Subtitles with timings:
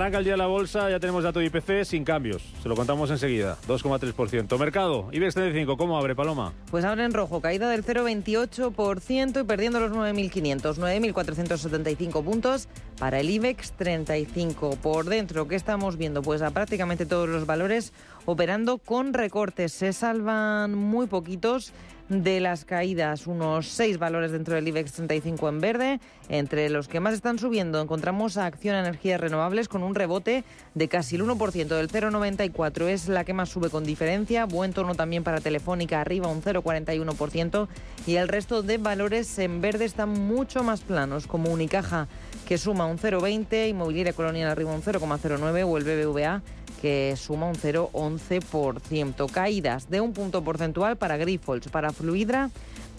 [0.00, 2.42] Arranca el día la bolsa, ya tenemos dato de IPC sin cambios.
[2.62, 3.58] Se lo contamos enseguida.
[3.68, 4.58] 2,3%.
[4.58, 6.54] Mercado, IBEX 35, ¿cómo abre, Paloma?
[6.70, 12.66] Pues abre en rojo, caída del 0,28% y perdiendo los 9.500, 9.475 puntos
[12.98, 14.78] para el IBEX 35.
[14.82, 16.22] Por dentro, ¿qué estamos viendo?
[16.22, 17.92] Pues a prácticamente todos los valores
[18.24, 19.72] operando con recortes.
[19.72, 21.74] Se salvan muy poquitos
[22.10, 26.00] de las caídas, unos seis valores dentro del IBEX 35 en verde.
[26.28, 30.88] Entre los que más están subiendo encontramos a Acción Energías Renovables con un rebote de
[30.88, 34.44] casi el 1%, del 0,94 es la que más sube con diferencia.
[34.44, 37.68] Buen tono también para Telefónica, arriba un 0,41%
[38.08, 42.08] y el resto de valores en verde están mucho más planos, como Unicaja
[42.48, 46.42] que suma un 0,20, Inmobiliaria Colonial arriba un 0,09 o el BBVA
[46.80, 49.30] que suma un 0,11%.
[49.30, 52.50] Caídas de un punto porcentual para Grifols, para Fluidra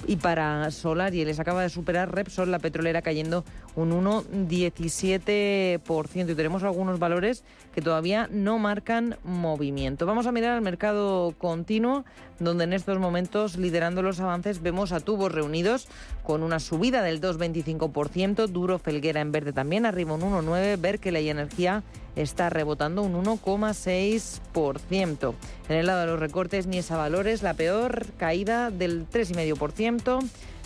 [0.08, 3.44] y para Solar y les acaba de superar Repsol, la petrolera, cayendo
[3.76, 6.32] un 1,17%.
[6.32, 7.44] Y tenemos algunos valores
[7.74, 10.06] que todavía no marcan movimiento.
[10.06, 12.06] Vamos a mirar al mercado continuo,
[12.44, 15.88] donde en estos momentos, liderando los avances, vemos a tubos reunidos
[16.23, 18.47] con una subida del 2,25%.
[18.47, 20.81] Duro Felguera en verde también, arriba un 1,9%.
[20.81, 21.84] Ver que la energía
[22.16, 25.36] está rebotando un 1,6%.
[25.69, 30.22] En el lado de los recortes, ni esa Valores, la peor caída del 3,5%.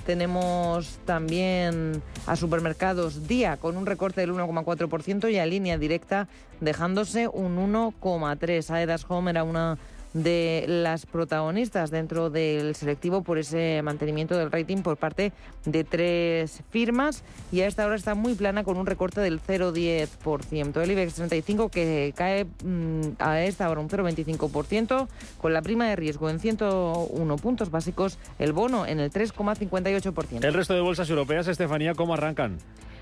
[0.05, 6.27] Tenemos también a supermercados Día con un recorte del 1,4% y a línea directa
[6.61, 8.69] dejándose un 1,3%.
[8.69, 9.79] Aedas Home era una
[10.15, 15.33] de las protagonistas dentro del selectivo por ese mantenimiento del rating por parte
[15.65, 17.21] de tres firmas
[17.51, 20.81] y a esta hora está muy plana con un recorte del 0,10%.
[20.81, 25.97] El IBEX 35 que cae mm, a esta hora un 0,25% con la prima de
[25.97, 30.45] riesgo en 101 puntos básicos, el bono en el 3,58%.
[30.45, 32.57] El resto de bolsas europeas, Estefanía, ¿cómo arrancan?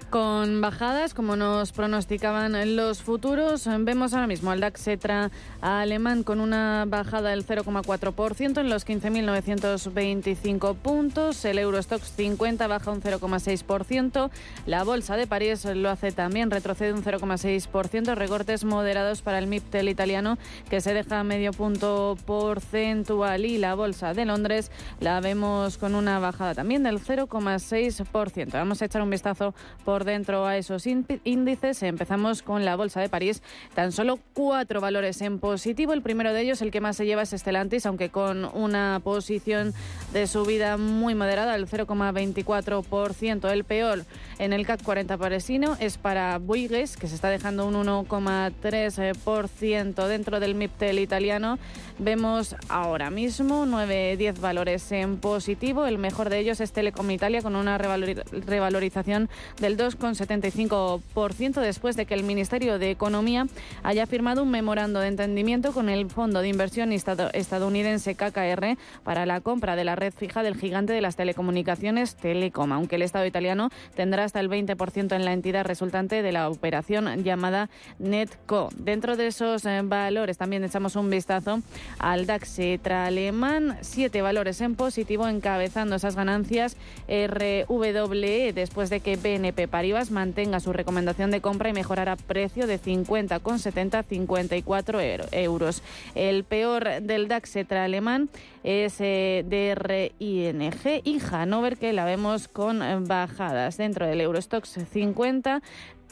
[0.10, 6.40] Con bajadas, como nos pronosticaban los futuros, vemos ahora mismo al DAX Etra alemán con
[6.40, 11.44] una bajada del 0,4% en los 15.925 puntos.
[11.46, 14.30] El Eurostox 50 baja un 0,6%.
[14.68, 18.16] La bolsa de París lo hace también, retrocede un 0,6%.
[18.16, 20.38] Recortes moderados para el MIPTEL italiano
[20.70, 23.46] que se deja medio punto porcentual.
[23.46, 28.52] Y la bolsa de Londres la vemos con una bajada también del 0,6%.
[28.54, 31.84] Vamos a echar un vistazo por dentro a esos índices.
[31.84, 33.42] Empezamos con la Bolsa de París.
[33.74, 35.94] Tan solo cuatro valores en positivo.
[35.94, 39.74] El primero de ellos, el que más se lleva, es Estelantis, aunque con una posición
[40.12, 43.52] de subida muy moderada, el 0,24%.
[43.52, 44.06] El peor
[44.40, 50.40] en el CAC 40 parisino es para Bouygues, que se está dejando un 1,3% dentro
[50.40, 51.58] del MIPTEL italiano.
[52.00, 55.86] Vemos ahora mismo 9-10 valores en positivo.
[55.86, 62.14] El mejor de ellos es Telecom Italia con una revalorización del 2,75% después de que
[62.14, 63.48] el Ministerio de Economía
[63.84, 69.42] haya firmado un memorando de entendimiento con el Fondo de Inversión estadounidense KKR para la
[69.42, 73.70] compra de la red fija del gigante de las telecomunicaciones Telecom, aunque el Estado italiano
[73.96, 78.70] tendrá hasta el 20% en la entidad resultante de la operación llamada Netco.
[78.78, 81.62] Dentro de esos eh, valores también echamos un vistazo
[82.00, 86.78] al DAX alemán, siete valores en positivo encabezando esas ganancias
[87.08, 92.80] RWE después de que BNP Paribas mantenga su recomendación de compra y mejorará precio de
[92.80, 95.00] 50,70 a 54
[95.32, 95.82] euros.
[96.14, 98.30] El peor del DAX alemán
[98.64, 105.64] es eh, DRING y Hannover que la vemos con bajadas dentro del Eurostox 50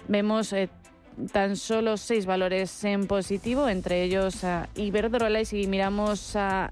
[0.07, 0.69] vemos eh,
[1.31, 6.71] tan solo seis valores en positivo, entre ellos a Iberdrola y si miramos a,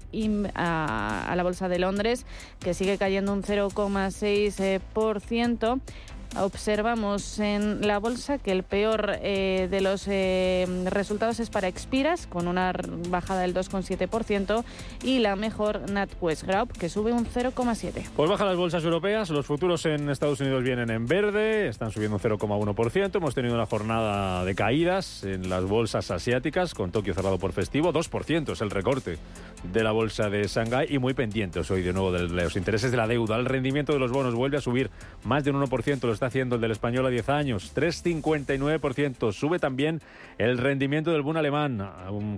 [0.54, 2.26] a, la Bolsa de Londres,
[2.58, 5.80] que sigue cayendo un 0,6%,
[6.36, 12.28] Observamos en la bolsa que el peor eh, de los eh, resultados es para Expiras,
[12.28, 12.72] con una
[13.08, 14.64] bajada del 2,7%,
[15.02, 18.10] y la mejor NatWest Group, que sube un 0,7%.
[18.14, 22.16] Pues bajan las bolsas europeas, los futuros en Estados Unidos vienen en verde, están subiendo
[22.16, 23.16] un 0,1%.
[23.16, 27.92] Hemos tenido una jornada de caídas en las bolsas asiáticas, con Tokio cerrado por festivo,
[27.92, 29.18] 2% es el recorte
[29.72, 32.96] de la bolsa de Shanghái y muy pendientes hoy de nuevo de los intereses de
[32.96, 33.36] la deuda.
[33.36, 34.90] El rendimiento de los bonos vuelve a subir
[35.24, 39.32] más de un 1% los está haciendo el del español a 10 años, 3,59%.
[39.32, 40.02] Sube también
[40.40, 41.86] el rendimiento del Bund alemán,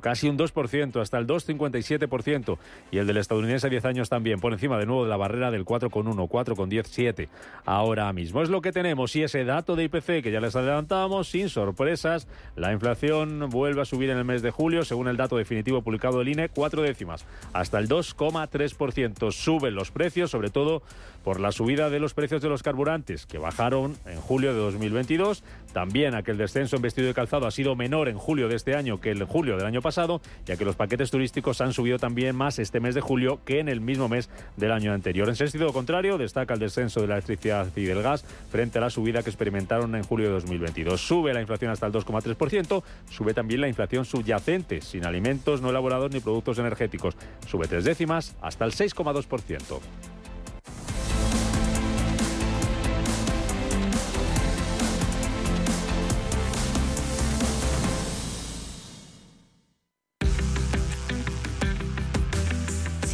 [0.00, 2.58] casi un 2%, hasta el 2,57%.
[2.90, 5.52] Y el del estadounidense a 10 años también, por encima de nuevo de la barrera
[5.52, 7.28] del 4,1, 4,17
[7.64, 8.42] ahora mismo.
[8.42, 9.14] Es lo que tenemos.
[9.14, 12.26] Y ese dato de IPC que ya les adelantamos, sin sorpresas,
[12.56, 16.18] la inflación vuelve a subir en el mes de julio, según el dato definitivo publicado
[16.18, 19.30] del INE, cuatro décimas, hasta el 2,3%.
[19.30, 20.82] Suben los precios, sobre todo
[21.22, 25.44] por la subida de los precios de los carburantes, que bajaron en julio de 2022.
[25.72, 28.56] También a que el descenso en vestido de calzado ha sido menor en julio de
[28.56, 31.98] este año que en julio del año pasado, ya que los paquetes turísticos han subido
[31.98, 35.28] también más este mes de julio que en el mismo mes del año anterior.
[35.28, 38.90] En sentido contrario, destaca el descenso de la electricidad y del gas frente a la
[38.90, 41.00] subida que experimentaron en julio de 2022.
[41.00, 46.10] Sube la inflación hasta el 2,3%, sube también la inflación subyacente, sin alimentos no elaborados
[46.12, 47.14] ni productos energéticos.
[47.46, 49.80] Sube tres décimas hasta el 6,2%.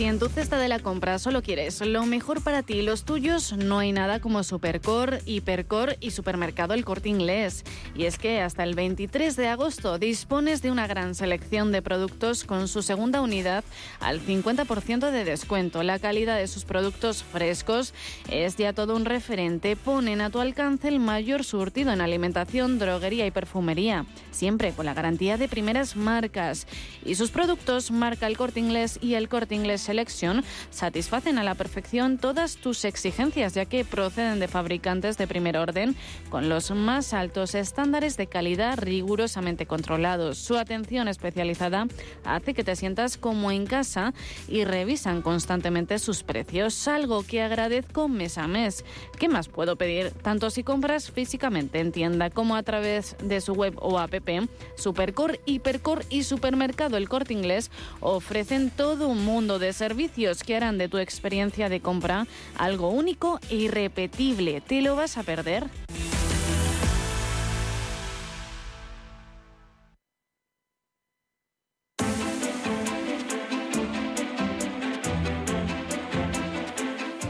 [0.09, 3.53] En tu cesta de la compra solo quieres lo mejor para ti y los tuyos,
[3.53, 7.63] no hay nada como Supercore, Hipercore y Supermercado El Corte Inglés.
[7.95, 12.45] Y es que hasta el 23 de agosto dispones de una gran selección de productos
[12.45, 13.65] con su segunda unidad
[14.01, 15.83] al 50% de descuento.
[15.83, 17.93] La calidad de sus productos frescos
[18.31, 19.77] es ya todo un referente.
[19.77, 24.95] Ponen a tu alcance el mayor surtido en alimentación, droguería y perfumería, siempre con la
[24.95, 26.67] garantía de primeras marcas.
[27.05, 29.83] Y sus productos, marca El Corte Inglés y El Corte Inglés
[30.71, 35.97] satisfacen a la perfección todas tus exigencias, ya que proceden de fabricantes de primer orden
[36.31, 40.39] con los más altos estándares de calidad rigurosamente controlados.
[40.39, 41.87] Su atención especializada
[42.25, 44.15] hace que te sientas como en casa
[44.47, 48.85] y revisan constantemente sus precios, algo que agradezco mes a mes.
[49.19, 50.11] ¿Qué más puedo pedir?
[50.11, 54.15] Tanto si compras físicamente en tienda como a través de su web o app,
[54.77, 59.88] Supercore, Hipercore y Supermercado El Corte Inglés ofrecen todo un mundo de servicios
[60.45, 62.27] que harán de tu experiencia de compra
[62.57, 64.61] algo único e irrepetible.
[64.61, 65.65] ¿Te lo vas a perder?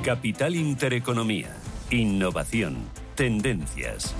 [0.02, 1.54] Capital Intereconomía.
[1.90, 2.76] Innovación.
[3.14, 4.14] Tendencias.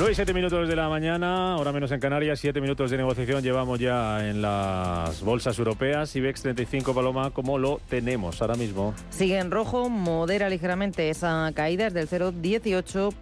[0.00, 3.42] 9 y 7 minutos de la mañana, ahora menos en Canarias, 7 minutos de negociación
[3.42, 6.16] llevamos ya en las bolsas europeas.
[6.16, 8.94] IBEX 35 Paloma, ¿cómo lo tenemos ahora mismo?
[9.10, 13.12] Sigue en rojo, modera ligeramente esa caída, es del 0,18%,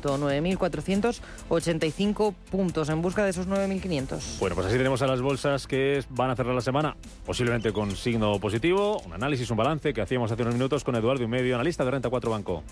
[0.00, 4.38] 9.485 puntos en busca de esos 9.500.
[4.40, 6.96] Bueno, pues así tenemos a las bolsas que van a cerrar la semana,
[7.26, 11.24] posiblemente con signo positivo, un análisis, un balance que hacíamos hace unos minutos con Eduardo
[11.24, 12.64] y medio, analista de Renta 4 Banco.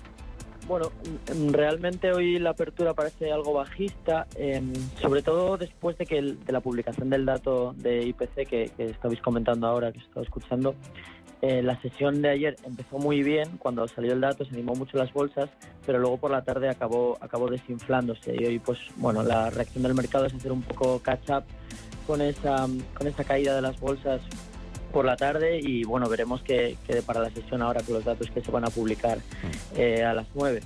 [0.71, 4.73] Bueno, mm, realmente hoy la apertura parece algo bajista, em,
[5.03, 9.21] sobre todo después de que de la publicación del dato de IPC que, que estabais
[9.21, 10.77] comentando ahora, que estaba escuchando.
[11.43, 14.97] Eh, la sesión de ayer empezó muy bien, cuando salió el dato se animó mucho
[14.97, 15.51] las bolsas,
[15.85, 19.95] pero luego por la tarde acabó, acabó desinflándose y hoy pues bueno, la reacción del
[19.95, 21.43] mercado es hacer un poco catch up
[22.07, 24.21] con esa, con esa caída de las bolsas
[24.93, 28.31] por la tarde y bueno, veremos qué, qué para la sesión ahora con los datos
[28.31, 29.19] que se van a publicar
[29.77, 30.61] eh, a las 9.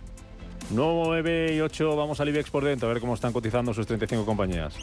[0.71, 4.25] 9 y 8 vamos al IBEX por dentro a ver cómo están cotizando sus 35
[4.25, 4.75] compañías.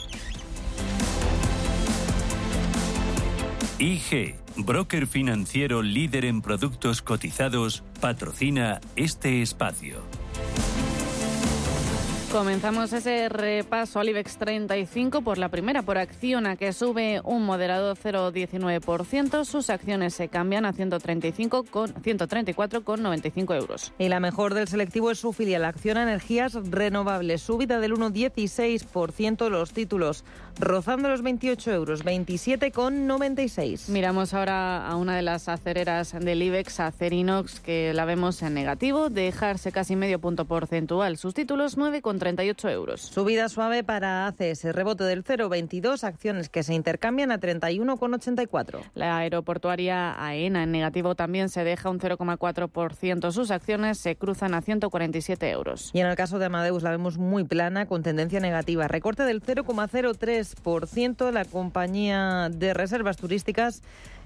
[3.80, 10.04] IG, broker financiero líder en productos cotizados, patrocina este espacio.
[12.32, 17.94] Comenzamos ese repaso al IBEX 35 por la primera, por Acciona, que sube un moderado
[17.94, 19.44] 0,19%.
[19.44, 23.92] Sus acciones se cambian a 135 con, 134,95 euros.
[24.00, 29.74] Y la mejor del selectivo es su filial Acciona Energías Renovables, subida del 1,16% los
[29.74, 30.24] títulos,
[30.58, 33.90] rozando los 28 euros, 27,96.
[33.90, 39.10] Miramos ahora a una de las acereras del IBEX, Acerinox, que la vemos en negativo,
[39.10, 41.18] dejarse casi medio punto porcentual.
[41.18, 43.02] Sus títulos 9, 38 euros.
[43.02, 48.84] Subida suave para ACS, rebote del 0,22, acciones que se intercambian a 31,84.
[48.94, 53.32] La aeroportuaria AENA en negativo también se deja un 0,4%.
[53.32, 55.90] Sus acciones se cruzan a 147 euros.
[55.94, 58.88] Y en el caso de Amadeus la vemos muy plana, con tendencia negativa.
[58.88, 61.32] Recorte del 0,03%.
[61.32, 63.82] La compañía de reservas turísticas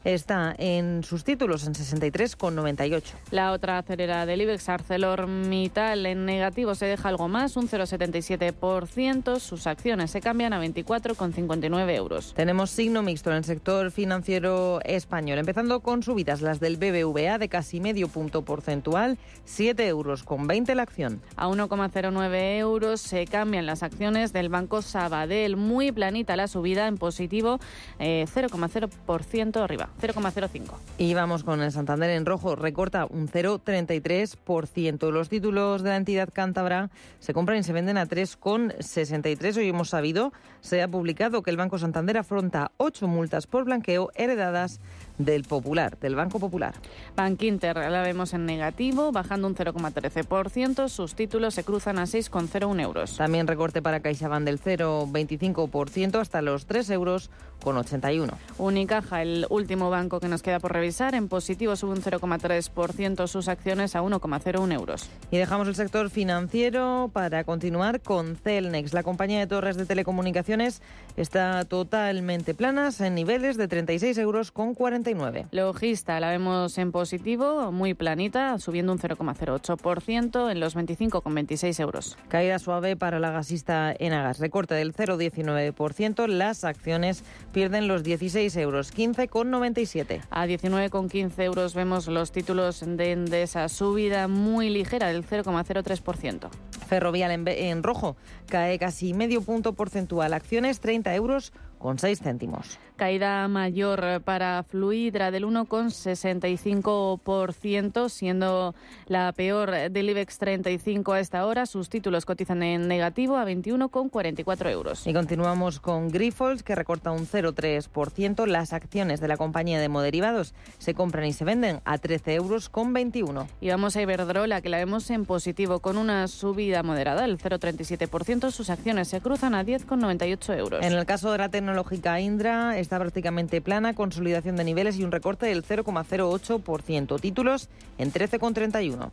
[0.05, 3.01] está en sus títulos en 63,98.
[3.31, 9.39] La otra acelera del IBEX, ArcelorMittal, en negativo se deja algo más, un 0,77%.
[9.39, 12.33] Sus acciones se cambian a 24,59 euros.
[12.35, 17.49] Tenemos signo mixto en el sector financiero español, empezando con subidas las del BBVA de
[17.49, 21.21] casi medio punto porcentual, 7 euros con 20 la acción.
[21.35, 26.97] A 1,09 euros se cambian las acciones del Banco Sabadell, muy planita la subida en
[26.97, 27.59] positivo,
[27.99, 30.73] 0,0% eh, arriba, 0,05.
[30.97, 35.11] Y vamos con el Santander en rojo, recorta un 0,33%.
[35.11, 39.57] Los títulos de la entidad cántabra se compran y se venden a 3,63.
[39.57, 44.11] Hoy hemos sabido, se ha publicado que el Banco Santander afronta ocho multas por blanqueo
[44.15, 44.79] heredadas
[45.17, 46.73] del Popular, del Banco Popular.
[47.15, 50.89] Bank Inter la vemos en negativo, bajando un 0,13%.
[50.89, 53.17] Sus títulos se cruzan a 6,01 euros.
[53.17, 57.29] También recorte para CaixaBank del 0,25% hasta los 3 euros
[57.63, 58.31] con 81.
[58.57, 63.47] Unicaja, el último banco que nos queda por revisar, en positivo sube un 0,3% sus
[63.47, 65.09] acciones a 1,01 euros.
[65.31, 68.93] Y dejamos el sector financiero para continuar con Celnex.
[68.93, 70.81] La compañía de torres de telecomunicaciones
[71.17, 74.73] está totalmente planas en niveles de 36 euros con
[75.05, 75.47] 49.
[75.51, 82.17] Logista la vemos en positivo, muy planita, subiendo un 0,08% en los 25,26 euros.
[82.27, 86.27] Caída suave para la gasista Enagas, recorte del 0,19%.
[86.27, 90.21] Las acciones pierden los 16 euros, 15,97.
[90.31, 96.49] A 19,15 euros vemos los títulos de esa subida muy ligera del 0,03%.
[96.87, 98.15] Ferrovial en, en rojo
[98.47, 101.51] cae casi medio punto porcentual, acciones 30 euros
[101.85, 102.79] con 6 céntimos.
[102.95, 108.73] Caída mayor para Fluidra del 1,65%, siendo
[109.05, 111.67] la peor del IBEX 35 a esta hora.
[111.67, 115.05] Sus títulos cotizan en negativo a 21,44 euros.
[115.05, 118.47] Y continuamos con Grifols, que recorta un 0,3%.
[118.47, 122.69] Las acciones de la compañía de moderivados se compran y se venden a 13 euros
[122.69, 123.47] con 21.
[123.61, 128.49] Y vamos a Iberdrola, que la vemos en positivo, con una subida moderada, el 0,37%.
[128.49, 130.83] Sus acciones se cruzan a 10,98 euros.
[130.83, 135.03] En el caso de la tecnología, tecnológica Indra está prácticamente plana, consolidación de niveles y
[135.03, 137.19] un recorte del 0,08%.
[137.19, 137.67] Títulos
[137.97, 139.11] en 13,31.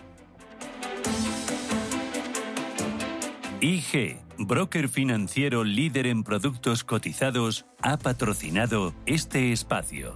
[3.61, 10.15] IG, broker financiero líder en productos cotizados, ha patrocinado este espacio.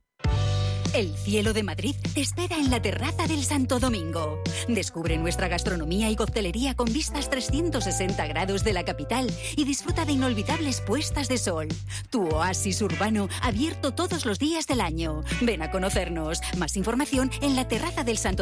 [0.93, 4.41] El cielo de Madrid te espera en la terraza del Santo Domingo.
[4.67, 10.11] Descubre nuestra gastronomía y coctelería con vistas 360 grados de la capital y disfruta de
[10.11, 11.69] inolvidables puestas de sol.
[12.09, 15.23] Tu oasis urbano abierto todos los días del año.
[15.39, 16.41] Ven a conocernos.
[16.57, 18.41] Más información en la terraza del Santo.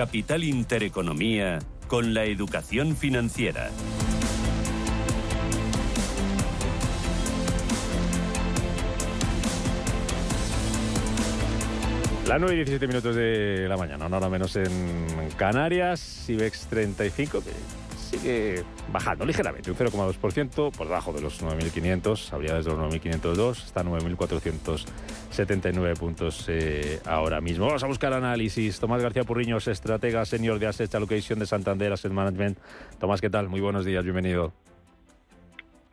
[0.00, 3.68] Capital Intereconomía con la educación financiera.
[12.26, 14.70] Las 9 y 17 minutos de la mañana, una hora menos en
[15.36, 17.50] Canarias, IBEX 35, que
[18.10, 23.84] sigue bajando ligeramente, un 0,2%, por debajo de los 9.500, habría desde los 9.502, está
[23.84, 27.66] 9.479 puntos eh, ahora mismo.
[27.66, 28.80] Vamos a buscar análisis.
[28.80, 32.58] Tomás García Purriños, estratega senior de Asset Allocation de Santander Asset Management.
[32.98, 33.48] Tomás, ¿qué tal?
[33.48, 34.52] Muy buenos días, bienvenido.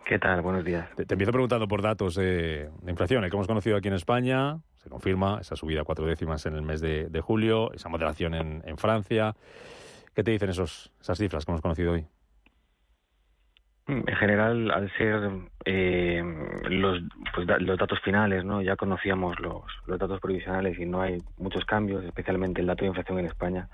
[0.04, 0.42] ¿Qué tal?
[0.42, 0.90] Buenos días.
[0.96, 4.58] Te, empiezo preguntando por datos de, inflación, el que hemos conocido aquí en España.
[4.78, 8.64] Se confirma esa subida a cuatro décimas en el mes de, julio, esa moderación en,
[8.66, 9.36] en Francia.
[10.18, 12.08] ¿Qué te dicen esos, esas cifras que hemos conocido hoy?
[13.86, 15.30] En general, al ser
[15.64, 16.24] eh,
[16.72, 17.04] los,
[17.36, 18.64] pues, los datos finales, ¿no?
[18.64, 22.88] ya conocíamos los, los datos provisionales y no hay muchos cambios, especialmente el dato de
[22.88, 23.70] inflación en España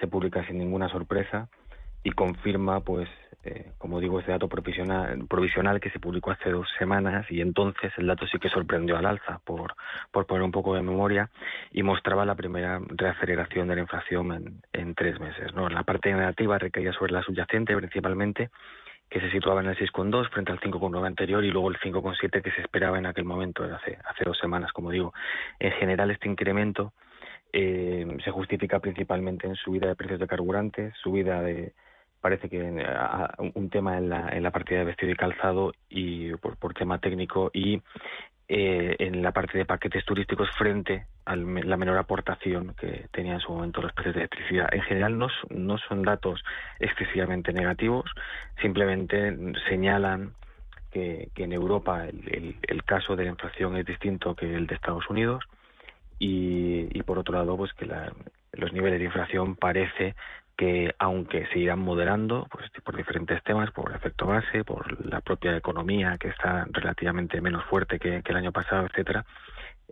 [0.00, 1.50] se publica sin ninguna sorpresa
[2.04, 3.08] y confirma, pues,
[3.44, 7.92] eh, como digo, ese dato provisional, provisional que se publicó hace dos semanas y entonces
[7.96, 9.74] el dato sí que sorprendió al alza, por,
[10.10, 11.30] por poner un poco de memoria,
[11.72, 15.52] y mostraba la primera reaceleración de la inflación en, en tres meses.
[15.54, 15.68] ¿no?
[15.68, 18.50] La parte negativa recaía sobre la subyacente principalmente,
[19.10, 22.50] que se situaba en el 6,2 frente al 5,9 anterior y luego el 5,7 que
[22.52, 25.12] se esperaba en aquel momento, hace, hace dos semanas, como digo.
[25.58, 26.94] En general, este incremento
[27.52, 31.74] eh, se justifica principalmente en subida de precios de carburantes, subida de,
[32.22, 32.62] parece que
[33.54, 36.98] un tema en la, en la partida de vestido y calzado y por, por tema
[36.98, 37.82] técnico y
[38.48, 43.40] eh, en la parte de paquetes turísticos frente a la menor aportación que tenían en
[43.40, 44.68] su momento los precios de electricidad.
[44.72, 46.42] En general no, no son datos
[46.78, 48.08] excesivamente negativos,
[48.60, 49.36] simplemente
[49.68, 50.32] señalan
[50.92, 55.08] que, en Europa el, el, caso de la inflación es distinto que el de Estados
[55.10, 55.42] Unidos
[56.18, 58.12] y, y por otro lado pues que la,
[58.52, 60.14] los niveles de inflación parece
[60.62, 65.56] que aunque se irán moderando pues, por diferentes temas, por efecto base, por la propia
[65.56, 69.26] economía que está relativamente menos fuerte que, el año pasado, etcétera,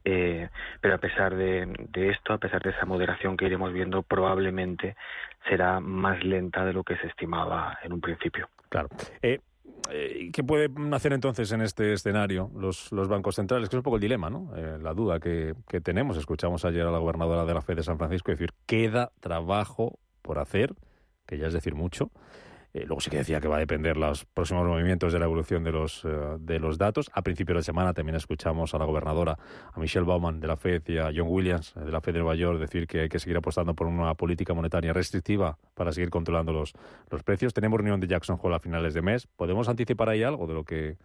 [0.04, 0.48] eh,
[0.80, 4.94] pero a pesar de, esto, a pesar de esa moderación que iremos viendo, probablemente
[5.48, 8.48] será más lenta de lo que se estimaba en un principio.
[8.68, 8.90] Claro.
[9.22, 9.40] Eh,
[9.90, 13.68] eh, ¿Qué pueden hacer entonces en este escenario los, bancos centrales?
[13.68, 14.52] Que es un poco el dilema, ¿no?
[14.54, 15.52] la duda que
[15.83, 16.16] tenemos.
[16.16, 20.38] Escuchamos ayer a la gobernadora de la FED de San Francisco decir, queda trabajo por
[20.38, 20.74] hacer,
[21.26, 22.11] que ya es decir mucho,
[22.72, 25.64] Eh, luego sí que decía que va a depender los próximos movimientos de la evolución
[25.64, 27.11] de los, eh, de los datos.
[27.12, 29.37] A principio de semana también escuchamos a la gobernadora,
[29.72, 32.37] a Michelle Bauman de la FED y a John Williams de la FED de Nueva
[32.37, 36.52] York decir que hay que seguir apostando por una política monetaria restrictiva para seguir controlando
[36.52, 36.72] los,
[37.11, 37.52] los precios.
[37.52, 39.26] Tenemos reunión de Jackson Hole a finales de mes.
[39.26, 40.96] ¿Podemos anticipar ahí algo de lo que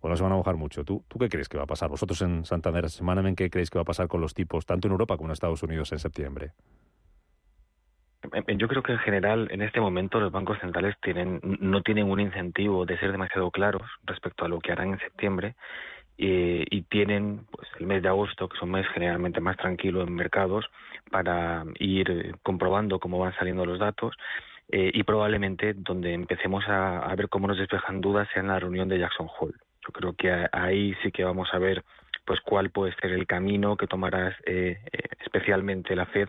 [0.00, 0.84] o no se van a mojar mucho.
[0.84, 1.88] ¿Tú, ¿Tú qué crees que va a pasar?
[1.90, 4.92] Vosotros en Santander, semana ¿qué creéis que va a pasar con los tipos, tanto en
[4.92, 6.52] Europa como en Estados Unidos en septiembre?
[8.56, 12.20] Yo creo que en general en este momento los bancos centrales tienen, no tienen un
[12.20, 15.54] incentivo de ser demasiado claros respecto a lo que harán en septiembre
[16.18, 20.02] eh, y tienen pues, el mes de agosto, que es un mes generalmente más tranquilo
[20.02, 20.66] en mercados,
[21.10, 24.14] para ir comprobando cómo van saliendo los datos
[24.70, 28.58] eh, y probablemente donde empecemos a, a, ver cómo nos despejan dudas sea en la
[28.58, 29.54] reunión de Jackson Hole.
[29.86, 31.84] Yo creo que ahí sí que vamos a ver
[32.26, 36.28] pues cuál puede ser el camino que tomará eh, eh, especialmente la Fed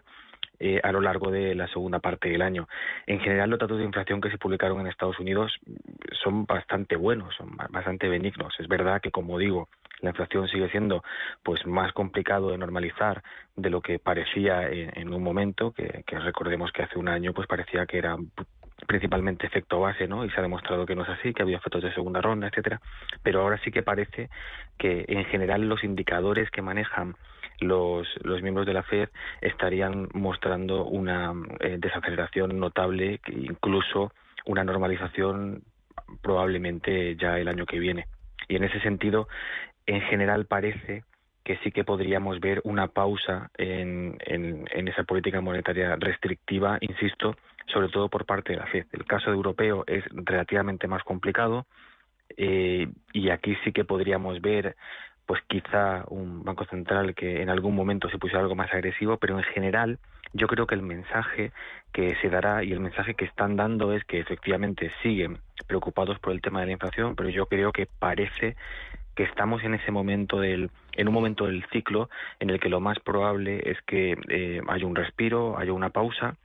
[0.60, 2.68] eh, a lo largo de la segunda parte del año.
[3.06, 5.54] En general, los datos de inflación que se publicaron en Estados Unidos
[6.24, 8.54] son bastante buenos, son bastante benignos.
[8.60, 9.70] Es verdad que, como digo,
[10.02, 11.04] la inflación sigue siendo
[11.44, 13.24] pues más complicado de normalizar
[13.56, 17.86] de lo que parecía en, un momento, que, recordemos que hace un año pues parecía
[17.86, 18.16] que era
[18.86, 20.24] principalmente efecto base, ¿no?
[20.24, 22.80] Y se ha demostrado que no es así, que había efectos de segunda ronda, etcétera.
[23.24, 24.30] Pero ahora sí que parece
[24.78, 27.16] que en general los indicadores que manejan
[27.60, 29.10] los, los miembros de la Fed
[29.42, 34.12] estarían mostrando una eh, desaceleración notable, incluso
[34.46, 35.64] una normalización
[36.22, 38.08] probablemente ya el año que viene.
[38.48, 39.28] Y en ese sentido,
[39.86, 41.04] en general parece
[41.44, 47.88] que sí que podríamos ver una pausa en, en, esa política monetaria restrictiva, insisto, sobre
[47.88, 48.86] todo por parte de la FED.
[48.92, 51.66] El caso europeo es relativamente más complicado
[52.36, 54.76] eh, y aquí sí que podríamos ver
[55.28, 59.38] pues quizá un banco central que en algún momento se pusiera algo más agresivo, pero
[59.38, 60.00] en general
[60.34, 61.52] yo creo que el mensaje
[61.92, 66.32] que se dará y el mensaje que están dando es que efectivamente siguen preocupados por
[66.32, 68.56] el tema de la inflación, pero yo creo que parece
[69.16, 72.10] que estamos en ese momento del en un momento del ciclo
[72.40, 76.36] en el que lo más probable es que eh, haya un respiro, haya una pausa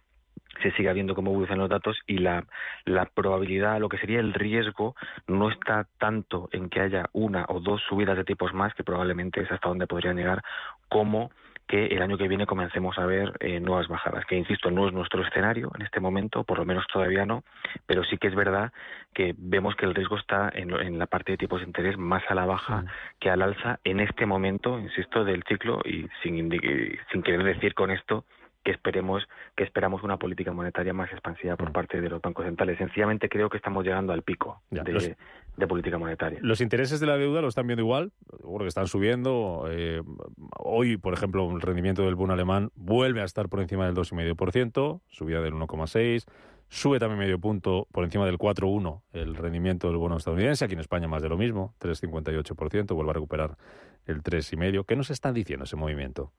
[0.62, 2.44] se siga viendo cómo evolucionan los datos y la,
[2.84, 4.94] la probabilidad, lo que sería el riesgo,
[5.26, 9.40] no está tanto en que haya una o dos subidas de tipos más, que probablemente
[9.40, 10.42] es hasta donde podrían llegar,
[10.88, 11.30] como
[11.66, 14.92] que el año que viene comencemos a ver eh, nuevas bajadas, que insisto, no es
[14.92, 17.44] nuestro escenario en este momento, por lo menos todavía no,
[17.86, 18.72] pero sí que es verdad
[19.14, 22.22] que vemos que el riesgo está en, en la parte de tipos de interés más
[22.28, 22.84] a la baja
[23.20, 26.50] que al alza en este momento, insisto, del ciclo y sin,
[27.10, 28.26] sin querer decir con esto
[28.64, 31.72] que esperemos que esperamos una política monetaria más expansiva por mm.
[31.72, 32.78] parte de los bancos centrales.
[32.78, 36.38] Sencillamente creo que estamos llegando al pico de, política monetaria.
[36.42, 38.12] Los intereses de la deuda lo están viendo igual,
[38.62, 39.66] que están subiendo.
[39.68, 40.00] Eh,
[40.58, 45.00] hoy, por ejemplo, el rendimiento del bono alemán vuelve a estar por encima del 2,5%,
[45.08, 46.24] subida del 1,6%.
[46.68, 50.64] Sube también medio punto por encima del 4,1 el rendimiento del bono estadounidense.
[50.64, 52.94] Aquí en España más de lo mismo, 3,58%.
[52.94, 53.58] Vuelve a recuperar
[54.06, 54.86] el 3,5%.
[54.86, 56.32] ¿Qué nos están diciendo ese movimiento?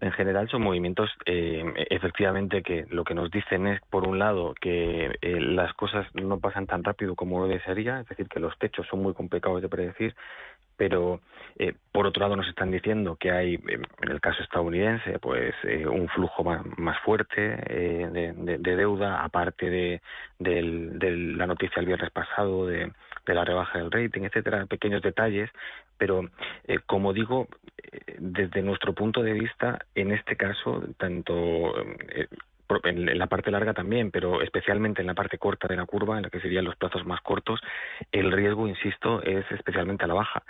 [0.00, 4.52] En general son movimientos eh, efectivamente que lo que nos dicen es, por un lado,
[4.60, 8.58] que eh, las cosas no pasan tan rápido como lo desearía, es decir, que los
[8.58, 10.16] techos son muy complicados de predecir,
[10.76, 11.20] pero
[11.56, 15.54] eh, por otro lado nos están diciendo que hay, en el caso estadounidense, pues
[15.88, 20.00] un flujo más, fuerte de, deuda, aparte de,
[20.40, 22.90] la noticia el viernes pasado de
[23.26, 25.48] la rebaja del rating, etcétera, pequeños detalles,
[25.96, 26.22] pero
[26.86, 27.48] como digo,
[28.18, 31.78] desde nuestro punto de vista, en este caso, tanto
[32.10, 32.28] eh,
[32.84, 36.24] en la parte larga también, pero especialmente en la parte corta de la curva, en
[36.24, 37.60] la que serían los plazos más cortos,
[38.12, 40.42] el riesgo, insisto, es especialmente a la baja.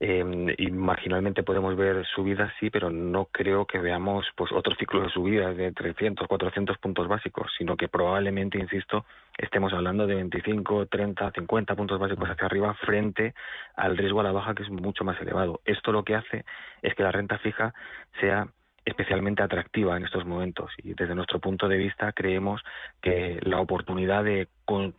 [0.00, 5.02] Eh, y marginalmente podemos ver subidas, sí, pero no creo que veamos pues otro ciclo
[5.02, 9.04] de subidas de 300, 400 puntos básicos, sino que probablemente, insisto,
[9.38, 13.34] estemos hablando de 25, 30, 50 puntos básicos hacia arriba frente
[13.76, 15.60] al riesgo a la baja que es mucho más elevado.
[15.64, 16.44] Esto lo que hace
[16.82, 17.72] es que la renta fija
[18.20, 18.48] sea
[18.84, 20.70] especialmente atractiva en estos momentos.
[20.82, 22.62] Y desde nuestro punto de vista creemos
[23.00, 24.48] que la oportunidad de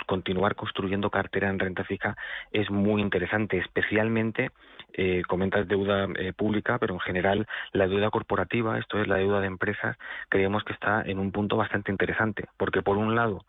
[0.05, 2.15] continuar construyendo cartera en renta fija
[2.51, 4.51] es muy interesante, especialmente
[4.97, 9.41] eh, comentas deuda eh, pública, pero en general la deuda corporativa, esto es la deuda
[9.41, 9.97] de empresas,
[10.29, 13.43] creemos que está en un punto bastante interesante, porque por un lado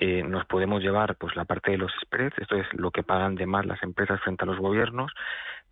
[0.00, 3.36] eh, nos podemos llevar pues la parte de los spreads, esto es lo que pagan
[3.36, 5.12] de más las empresas frente a los gobiernos,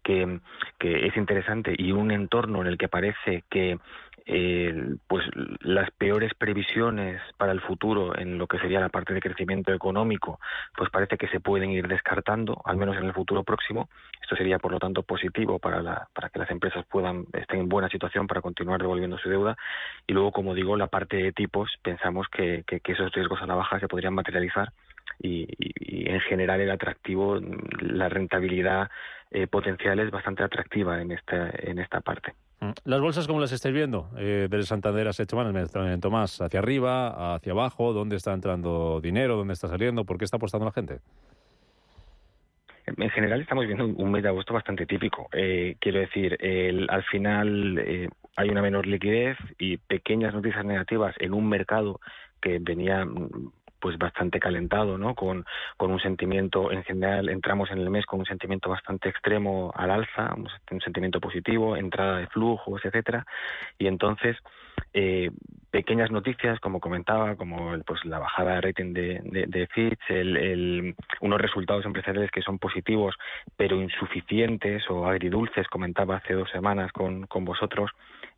[0.05, 0.41] que
[0.79, 3.81] es interesante y un entorno en el que parece que
[5.07, 5.25] pues
[5.61, 10.41] las peores previsiones para el futuro en lo que sería la parte de crecimiento económico,
[10.77, 13.89] pues parece que se pueden ir descartando, al menos en el futuro próximo.
[14.21, 17.69] Esto sería, por lo tanto, positivo para, la, para que las empresas puedan estén en
[17.69, 19.57] buena situación para continuar devolviendo su deuda.
[20.09, 23.79] Y luego, como digo, la parte de tipos, pensamos que, esos riesgos a la baja
[23.79, 24.73] se podrían materializar
[25.21, 25.47] y,
[26.11, 27.39] en general el atractivo,
[27.81, 28.91] la rentabilidad
[29.31, 32.35] eh, potencial es bastante atractiva en esta, en esta parte.
[32.61, 32.71] Mm.
[32.85, 34.11] ¿Las bolsas cómo las estáis viendo?
[34.16, 35.12] Eh, del Santander a
[35.92, 39.37] en Tomás, hacia arriba, hacia abajo, ¿dónde está entrando dinero?
[39.37, 40.05] ¿Dónde está saliendo?
[40.05, 41.01] ¿Por qué está apostando la gente?
[42.87, 45.29] En general estamos viendo un mes de agosto bastante típico.
[45.33, 46.38] Eh, quiero decir,
[46.88, 52.01] al final eh, hay una menor liquidez y pequeñas noticias negativas en un mercado
[52.40, 55.15] que venía mm, pues bastante calentado, ¿no?
[55.15, 55.45] Con,
[55.77, 59.91] con un sentimiento, en general, entramos en el mes con un sentimiento bastante extremo al
[59.91, 63.27] alza, un, sentimiento positivo, entrada de flujos, etcétera,
[63.79, 64.37] y entonces
[64.93, 65.31] eh,
[65.71, 71.41] pequeñas noticias, como comentaba, como pues la bajada de rating de, de, Fitch, el, unos
[71.41, 73.15] resultados empresariales que son positivos
[73.57, 77.91] pero insuficientes o agridulces, comentaba hace dos semanas con, con vosotros,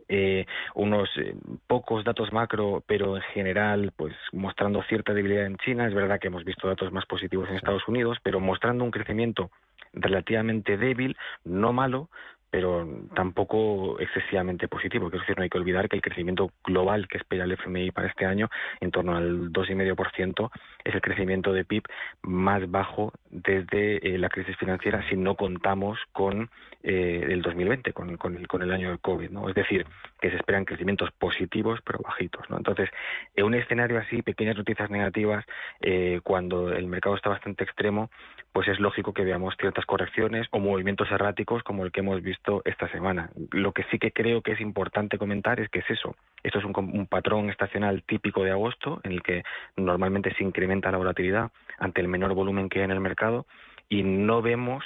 [0.08, 1.34] eh, unos eh,
[1.66, 5.86] pocos datos macro, pero en general, pues mostrando cierta debilidad en China.
[5.86, 9.50] Es verdad que hemos visto datos más positivos en Estados Unidos, pero mostrando un crecimiento
[9.92, 12.08] relativamente débil, no malo,
[12.50, 15.06] pero tampoco excesivamente positivo.
[15.06, 18.08] Es decir, no hay que olvidar que el crecimiento global que espera el FMI para
[18.08, 18.48] este año,
[18.80, 20.50] en torno al 2,5%,
[20.84, 21.82] es el crecimiento de PIB
[22.22, 26.50] más bajo desde eh, la crisis financiera si no contamos con
[26.82, 29.30] eh, el 2020, con, con, el, con el año del COVID.
[29.30, 29.48] ¿no?
[29.48, 29.84] Es decir,
[30.20, 32.48] que se esperan crecimientos positivos pero bajitos.
[32.50, 32.56] ¿no?
[32.56, 32.90] Entonces,
[33.34, 35.44] en un escenario así, pequeñas noticias negativas,
[35.80, 38.10] eh, cuando el mercado está bastante extremo,
[38.52, 42.62] pues es lógico que veamos ciertas correcciones o movimientos erráticos como el que hemos visto
[42.64, 43.30] esta semana.
[43.52, 46.16] Lo que sí que creo que es importante comentar es que es eso.
[46.42, 49.42] Esto es un, un patrón estacional típico de agosto en el que
[49.76, 53.46] normalmente se incrementa la volatilidad ante el menor volumen que hay en el mercado
[53.88, 54.84] y no vemos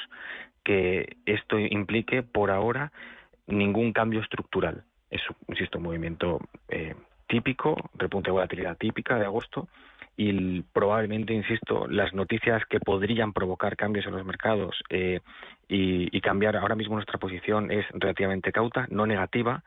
[0.65, 2.93] que esto implique por ahora
[3.47, 4.85] ningún cambio estructural.
[5.13, 6.95] Es, insisto, un movimiento eh,
[7.29, 9.69] típico, repunte de volatilidad típica de agosto
[10.17, 15.21] y probablemente, insisto, las noticias que podrían provocar cambios en los mercados eh,
[15.69, 19.63] y, y, cambiar ahora mismo nuestra posición es relativamente cauta, no negativa,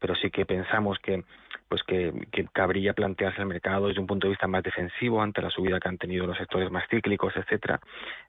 [0.00, 1.24] pero sí que pensamos que
[1.68, 2.12] pues que,
[2.52, 5.88] cabría plantearse el mercado desde un punto de vista más defensivo ante la subida que
[5.88, 7.80] han tenido los sectores más cíclicos, etcétera.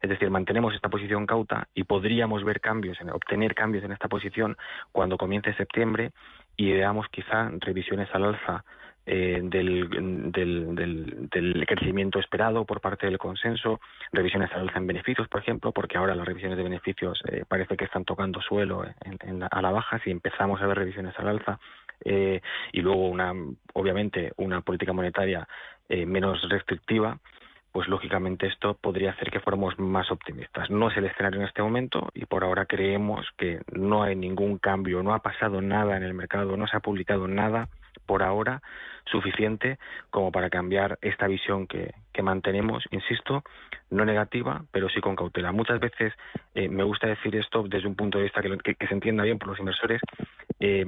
[0.02, 4.10] Es decir, mantenemos esta posición cauta y podríamos ver cambios, en, obtener cambios en esta
[4.10, 4.58] posición
[4.92, 6.12] cuando comience septiembre
[6.60, 8.66] y veamos quizá revisiones al alza
[9.06, 9.90] eh, del,
[10.30, 13.80] del, crecimiento esperado por parte del consenso,
[14.12, 17.78] revisiones al alza en beneficios, por ejemplo, porque ahora las revisiones de beneficios eh, parece
[17.78, 21.60] que están tocando suelo a la baja, si empezamos a ver revisiones al alza,
[22.04, 22.42] eh,
[22.74, 23.34] y luego una,
[23.74, 25.48] obviamente, una política monetaria
[26.06, 27.18] menos restrictiva,
[27.72, 30.70] pues lógicamente esto podría hacer que fuéramos más optimistas.
[30.70, 34.58] No es el escenario en este momento y por ahora creemos que no hay ningún
[34.58, 37.70] cambio, no ha pasado nada en el mercado, no se ha publicado nada
[38.06, 38.62] por ahora
[39.06, 39.78] suficiente
[40.10, 43.44] como para cambiar esta visión que, mantenemos, insisto,
[43.90, 45.54] no negativa, pero sí con cautela.
[45.54, 46.12] Muchas veces
[46.54, 49.40] eh, me gusta decir esto desde un punto de vista que, que, se entienda bien
[49.40, 50.02] por los inversores.
[50.60, 50.86] Eh,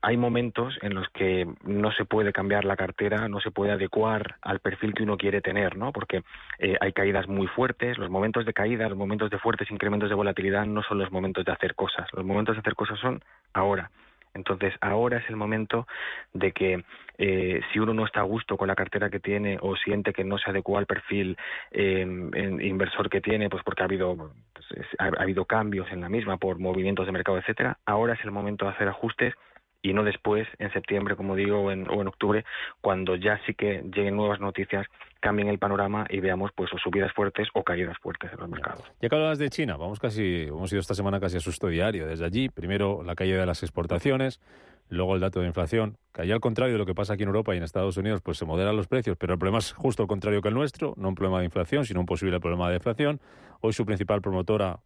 [0.00, 4.36] hay momentos en los que no se puede cambiar la cartera, no se puede adecuar
[4.42, 5.92] al perfil que uno quiere tener, ¿no?
[5.92, 6.22] Porque
[6.58, 10.14] eh, hay caídas muy fuertes, los momentos de caída, los momentos de fuertes incrementos de
[10.14, 13.90] volatilidad no son los momentos de hacer cosas, los momentos de hacer cosas son ahora.
[14.34, 15.86] Entonces, ahora es el momento
[16.32, 16.84] de que
[17.18, 20.24] eh, si uno no está a gusto con la cartera que tiene o siente que
[20.24, 21.36] no se adecua al perfil
[21.70, 24.66] eh, inversor que tiene, pues porque ha habido, pues,
[24.98, 28.64] ha, habido cambios en la misma por movimientos de mercado, etcétera, ahora es el momento
[28.64, 29.34] de hacer ajustes
[29.82, 32.44] y no después, en septiembre, como digo, o en, octubre,
[32.80, 34.86] cuando ya sí que lleguen nuevas noticias,
[35.20, 38.84] cambien el panorama y veamos pues o subidas fuertes o caídas fuertes en los mercados.
[39.00, 42.06] Ya que hablabas de China, vamos casi, hemos ido esta semana casi a susto diario.
[42.06, 44.40] Desde allí, primero la caída de las exportaciones,
[44.88, 47.28] luego el dato de inflación, que allá al contrario de lo que pasa aquí en
[47.28, 50.02] Europa y en Estados Unidos, pues se moderan los precios, pero el problema es justo
[50.02, 52.74] el contrario que el nuestro, no un problema de inflación, sino un posible problema de
[52.74, 53.20] deflación.
[53.60, 54.80] Hoy su principal promotora,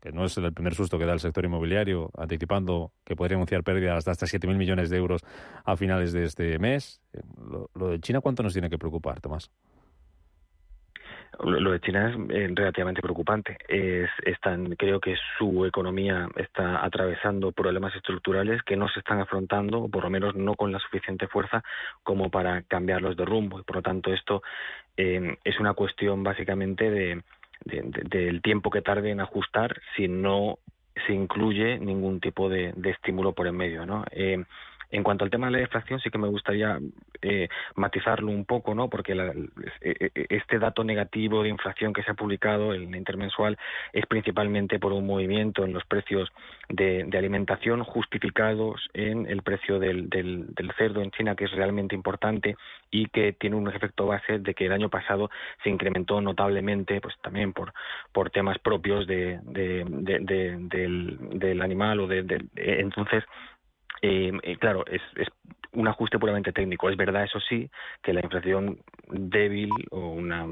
[0.00, 3.62] que no es el primer susto que da el sector inmobiliario, anticipando que podría anunciar
[3.62, 5.22] pérdidas de hasta 7.000 millones de euros
[5.64, 7.00] a finales de este mes.
[7.12, 7.20] Eh,
[7.74, 9.50] lo, de China, ¿cuánto nos tiene que preocupar, Tomás?
[11.42, 13.56] Lo de China es eh, relativamente preocupante.
[13.66, 20.04] Creo que su economía está atravesando problemas estructurales que no se están afrontando, o por
[20.04, 21.62] lo menos no con la suficiente fuerza
[22.02, 23.60] como para cambiarlos de rumbo.
[23.60, 24.42] Y por lo tanto, esto
[24.96, 27.22] eh, es una cuestión básicamente de,
[27.64, 30.58] del tiempo que tarde en ajustar si no
[31.06, 33.86] se incluye ningún tipo de, estímulo por en medio.
[33.86, 34.04] ¿no?
[34.10, 34.44] Eh,
[34.90, 36.78] En cuanto al tema de la inflación, sí que me gustaría
[37.22, 38.88] eh, matizarlo un poco, ¿no?
[38.88, 39.14] Porque
[39.80, 43.56] este dato negativo de inflación que se ha publicado, el intermensual,
[43.92, 46.28] es principalmente por un movimiento en los precios
[46.68, 52.56] de, alimentación justificados en el precio del, del, cerdo en China, que es realmente importante
[52.90, 55.30] y que tiene un efecto base de que el año pasado
[55.62, 57.74] se incrementó notablemente, pues también por,
[58.12, 60.68] por temas propios de, del,
[61.38, 63.22] del, animal o de, entonces
[64.02, 65.28] eh, eh, claro, es, es
[65.72, 66.88] un ajuste puramente técnico.
[66.88, 67.70] Es verdad, eso sí,
[68.02, 70.46] que la inflación débil o una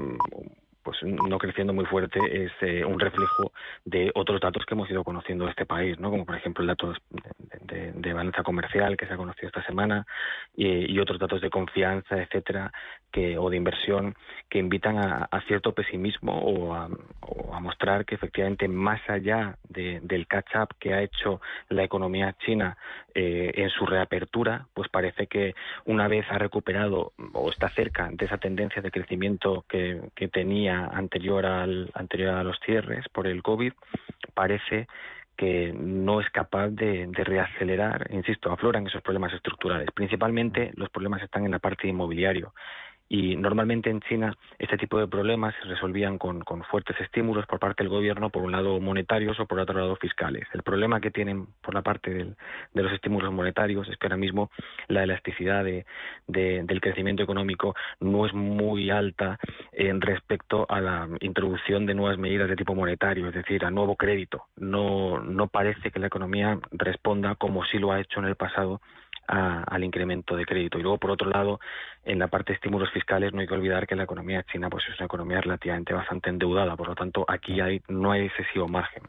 [0.83, 3.51] pues no creciendo muy fuerte es eh, un reflejo
[3.85, 6.09] de otros datos que hemos ido conociendo de este país, ¿no?
[6.09, 6.93] como por ejemplo el dato
[7.61, 10.05] de, de, balanza comercial que se ha conocido esta semana
[10.55, 12.71] y, otros datos de confianza, etcétera,
[13.11, 14.15] que, o de inversión
[14.49, 16.89] que invitan a, cierto pesimismo o a,
[17.59, 22.77] mostrar que efectivamente más allá del catch-up que ha hecho la economía china
[23.13, 28.25] eh, en su reapertura, pues parece que una vez ha recuperado o está cerca de
[28.25, 33.73] esa tendencia de crecimiento que tenía anterior, al, anterior a los cierres por el COVID,
[34.33, 34.87] parece
[35.37, 39.89] que no es capaz de, de, reacelerar, insisto, afloran esos problemas estructurales.
[39.93, 42.53] Principalmente los problemas están en la parte inmobiliario.
[43.09, 47.83] Y normalmente en China este tipo de problemas se resolvían con, fuertes estímulos por parte
[47.83, 50.47] del gobierno, por un lado monetarios o por otro lado fiscales.
[50.53, 52.35] El problema que tienen por la parte del,
[52.73, 54.51] de los estímulos monetarios es que ahora mismo
[54.87, 55.85] la elasticidad de,
[56.27, 59.39] del crecimiento económico no es muy alta
[59.71, 63.95] en respecto a la introducción de nuevas medidas de tipo monetario, es decir, a nuevo
[63.95, 64.43] crédito.
[64.55, 68.81] No, no parece que la economía responda como sí lo ha hecho en el pasado
[69.29, 70.79] al incremento de crédito.
[70.79, 71.59] Y luego, por otro lado,
[72.03, 74.83] en la parte de estímulos fiscales no hay que olvidar que la economía china pues
[74.89, 79.03] es una economía relativamente bastante endeudada, por lo tanto, aquí hay, no hay excesivo margen.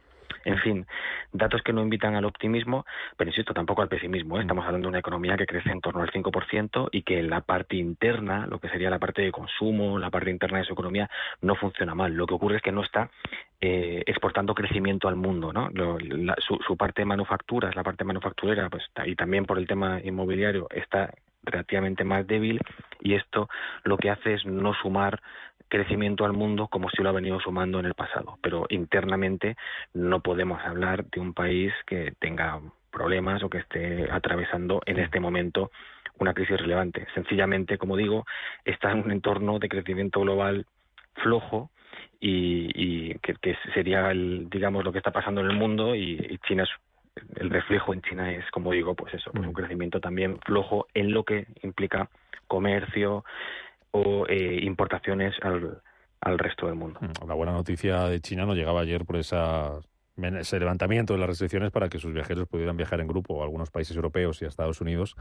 [0.44, 0.86] En fin,
[1.32, 4.38] datos que no invitan al optimismo, pero insisto, tampoco al pesimismo.
[4.38, 4.42] ¿eh?
[4.42, 7.76] Estamos hablando de una economía que crece en torno al 5% y que la parte
[7.76, 11.10] interna, lo que sería la parte de consumo, la parte interna de su economía,
[11.42, 12.14] no funciona mal.
[12.14, 13.10] Lo que ocurre es que no está
[13.60, 15.52] eh, exportando crecimiento al mundo.
[15.52, 15.68] ¿no?
[16.38, 20.68] su, su, parte de manufacturas, la parte manufacturera, pues, y también por el tema inmobiliario,
[20.70, 21.10] está
[21.42, 22.60] relativamente más débil
[23.00, 23.48] y esto
[23.84, 25.20] lo que hace es no sumar
[25.70, 28.38] crecimiento al mundo como si lo ha venido sumando en el pasado.
[28.42, 29.56] Pero internamente
[29.94, 35.20] no podemos hablar de un país que tenga problemas o que esté atravesando en este
[35.20, 35.70] momento
[36.18, 37.06] una crisis relevante.
[37.14, 38.26] Sencillamente, como digo,
[38.64, 40.66] está en un entorno de crecimiento global
[41.14, 41.70] flojo
[42.20, 46.70] y, que, sería, el, digamos, lo que está pasando en el mundo y, China es
[47.36, 51.12] el reflejo en China es, como digo, pues eso, pues un crecimiento también flojo en
[51.12, 52.08] lo que implica
[52.46, 53.24] comercio,
[53.92, 55.82] o eh, importaciones al,
[56.20, 57.00] al resto del mundo.
[57.00, 59.80] Mm, la buena noticia de China no llegaba ayer por esa
[60.22, 63.70] ese levantamiento de las restricciones para que sus viajeros pudieran viajar en grupo a algunos
[63.70, 65.16] países europeos y a Estados Unidos.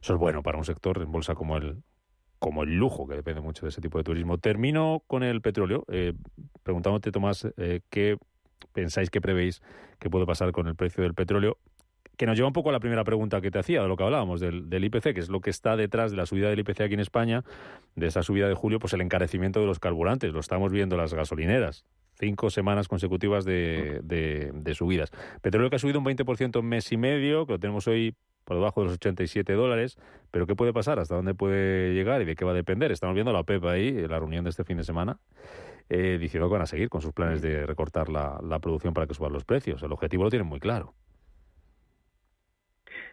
[0.00, 1.82] Eso es bueno para un sector en bolsa como el
[2.38, 4.36] como el lujo, que depende mucho de ese tipo de turismo.
[4.38, 6.12] Termino con el petróleo, eh,
[6.62, 8.18] preguntándote, Tomás, eh, ¿qué
[8.72, 9.62] pensáis, qué prevéis
[9.98, 11.56] que puede pasar con el precio del petróleo?
[12.16, 14.04] Que nos lleva un poco a la primera pregunta que te hacía, de lo que
[14.04, 16.94] hablábamos, del, IPC, que es lo que está detrás de la subida del IPC aquí
[16.94, 17.44] en España,
[17.94, 20.32] de esa subida de julio, pues el encarecimiento de los carburantes.
[20.32, 21.84] Lo estamos viendo las gasolineras.
[22.18, 25.10] Cinco semanas consecutivas de, de, subidas.
[25.42, 28.56] Petróleo que ha subido un 20% en mes y medio, que lo tenemos hoy por
[28.56, 29.98] debajo de los 87 dólares.
[30.30, 30.98] Pero ¿qué puede pasar?
[30.98, 32.90] ¿Hasta dónde puede llegar y de qué va a depender?
[32.92, 35.18] Estamos viendo la OPEP ahí, en la reunión de este fin de semana,
[35.90, 39.06] eh, diciendo que van a seguir con sus planes de recortar la, la producción para
[39.06, 39.82] que suban los precios.
[39.82, 40.94] El objetivo lo tienen muy claro.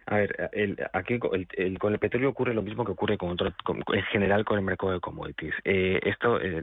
[0.06, 1.18] A ver, el, aquí
[1.56, 3.52] el, con el petróleo ocurre lo mismo que ocurre con otro,
[3.92, 5.54] en general con el mercado de commodities.
[5.64, 6.62] Eh, esto eh,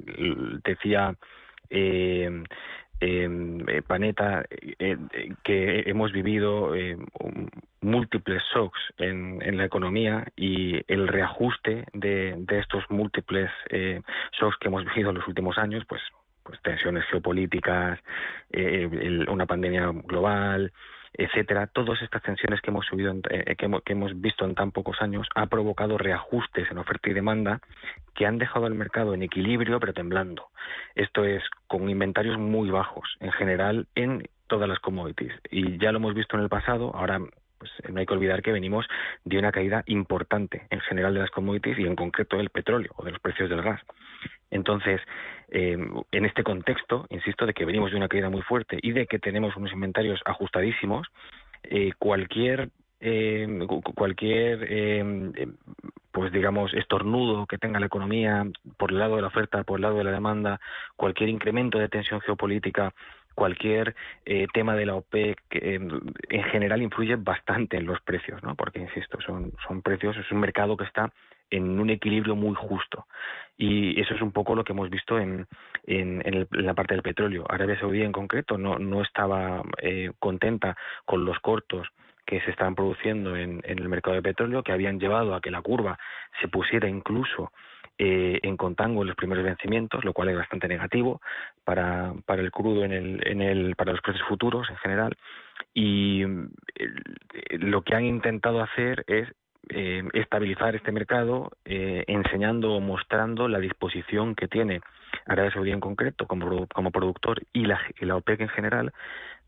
[0.63, 1.15] decía
[1.69, 2.43] eh,
[2.99, 4.45] em, eh Paneta
[5.43, 6.73] que hemos vivido
[7.81, 13.49] múltiples shocks en, la economía y el reajuste de, estos múltiples
[14.39, 16.01] shocks que hemos vivido en los últimos años, pues,
[16.43, 17.99] pues tensiones geopolíticas,
[19.27, 20.71] una pandemia global,
[21.23, 25.27] etcétera, todas estas tensiones que hemos subido, eh, que, hemos, visto en tan pocos años,
[25.35, 27.61] ha provocado reajustes en oferta y demanda
[28.15, 30.47] que han dejado al mercado en equilibrio pero temblando.
[30.95, 35.99] Esto es con inventarios muy bajos en general en todas las commodities y ya lo
[35.99, 36.91] hemos visto en el pasado.
[36.95, 37.19] Ahora
[37.57, 38.87] pues no hay que olvidar que venimos
[39.23, 43.05] de una caída importante en general de las commodities y en concreto del petróleo o
[43.05, 43.79] de los precios del gas.
[44.49, 44.99] Entonces,
[45.51, 45.77] eh,
[46.11, 49.19] en este contexto, insisto, de que venimos de una caída muy fuerte y de que
[49.19, 51.07] tenemos unos inventarios ajustadísimos,
[51.63, 53.47] eh, cualquier eh,
[53.95, 55.33] cualquier
[56.11, 58.45] pues digamos estornudo que tenga la economía
[58.77, 60.59] por el lado de la oferta por el lado de la demanda
[60.95, 62.93] cualquier incremento de tensión geopolítica
[63.33, 63.95] cualquier
[64.25, 68.55] eh, tema de la OPEC en general influye bastante en los precios, ¿no?
[68.55, 71.11] Porque, insisto, son, son precios, es un mercado que está
[71.51, 73.05] en un equilibrio muy justo.
[73.57, 75.47] Y eso es un poco lo que hemos visto en,
[75.85, 77.45] en, la parte del petróleo.
[77.47, 80.75] Arabia Saudí en concreto no, no estaba eh, contenta
[81.05, 81.87] con los cortos
[82.25, 85.51] que se estaban produciendo en, en, el mercado de petróleo, que habían llevado a que
[85.51, 85.99] la curva
[86.39, 87.51] se pusiera incluso
[87.97, 91.21] eh, en contango en los primeros vencimientos, lo cual es bastante negativo
[91.63, 95.15] para, para el crudo en el, en el, para los precios futuros en general.
[95.73, 96.23] Y
[97.51, 99.27] lo que han intentado hacer es
[99.69, 104.81] eh, estabilizar este mercado, eh, enseñando o mostrando la disposición que tiene
[105.25, 108.93] Arabia Saudí en concreto como, como productor y la, y la OPEC en general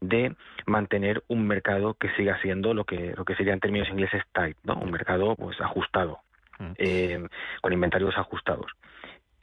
[0.01, 0.35] de
[0.65, 4.57] mantener un mercado que siga siendo lo que lo que sería en términos ingleses tight,
[4.63, 4.75] ¿no?
[4.75, 6.19] Un mercado pues ajustado,
[6.59, 6.71] mm.
[6.77, 7.27] eh,
[7.61, 8.71] con inventarios ajustados.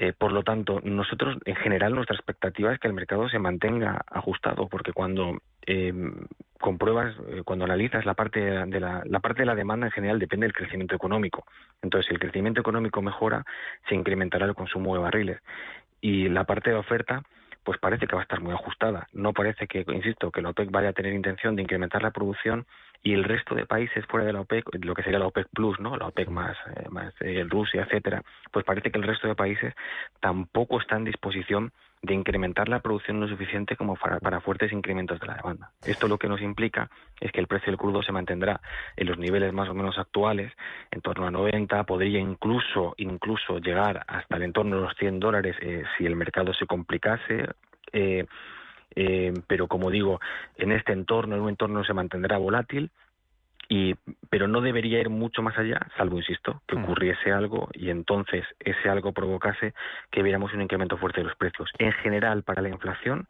[0.03, 4.01] Eh, por lo tanto, nosotros, en general, nuestra expectativa es que el mercado se mantenga
[4.11, 5.93] ajustado, porque cuando eh,
[6.59, 10.47] compruebas, cuando analizas la parte de la, la, parte de la demanda en general depende
[10.47, 11.45] del crecimiento económico.
[11.83, 13.45] Entonces, si el crecimiento económico mejora,
[13.91, 15.43] se incrementará el consumo de barriles.
[16.01, 17.23] Y la parte de oferta,
[17.71, 19.07] pues parece que va a estar muy ajustada.
[19.13, 22.67] No parece que, insisto, que la OPEC vaya a tener intención de incrementar la producción
[23.01, 25.79] y el resto de países fuera de la OPEC, lo que sería la OPEC Plus,
[25.79, 25.97] ¿no?
[25.97, 29.73] La OPEC más, eh, más eh, Rusia, etcétera, pues parece que el resto de países
[30.19, 31.73] tampoco está en disposición
[32.03, 35.73] de incrementar la producción lo suficiente como para, para, fuertes incrementos de la demanda.
[35.85, 36.91] Esto lo que nos implica
[37.21, 38.61] es que el precio del crudo se mantendrá
[38.97, 40.53] en los niveles más o menos actuales,
[40.91, 45.57] en torno a 90, podría incluso incluso llegar hasta el entorno de los 100 dólares
[45.61, 47.47] eh, si el mercado se complicase.
[47.93, 48.25] Eh,
[48.97, 50.21] eh, pero como digo,
[50.57, 52.91] en este entorno, en un entorno se mantendrá volátil,
[53.71, 53.95] y,
[54.29, 56.85] pero no debería ir mucho más allá, salvo, insisto, que hmm.
[56.85, 59.75] ocurriese algo y entonces ese algo provocase
[60.11, 61.71] que viéramos un incremento fuerte de los precios.
[61.79, 63.29] En general, para la inflación,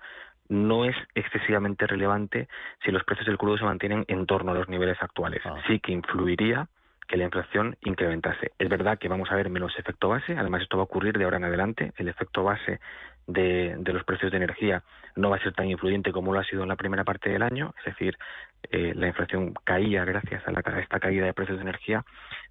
[0.49, 2.49] no es excesivamente relevante
[2.83, 5.43] si los precios del crudo se mantienen en torno a los niveles actuales.
[5.45, 5.57] Ah.
[5.69, 6.69] Sí que influiría
[7.07, 8.53] que la inflación incrementase.
[8.59, 11.25] Es verdad que vamos a ver menos efecto base, además esto va a ocurrir de
[11.25, 11.93] ahora en adelante.
[11.97, 12.81] El efecto base
[13.27, 14.83] de, los precios de energía
[15.17, 17.43] no va a ser tan influyente como lo ha sido en la primera parte del
[17.43, 18.17] año, es decir,
[18.71, 22.05] eh, la inflación caía gracias a, la, esta caída de precios de energía,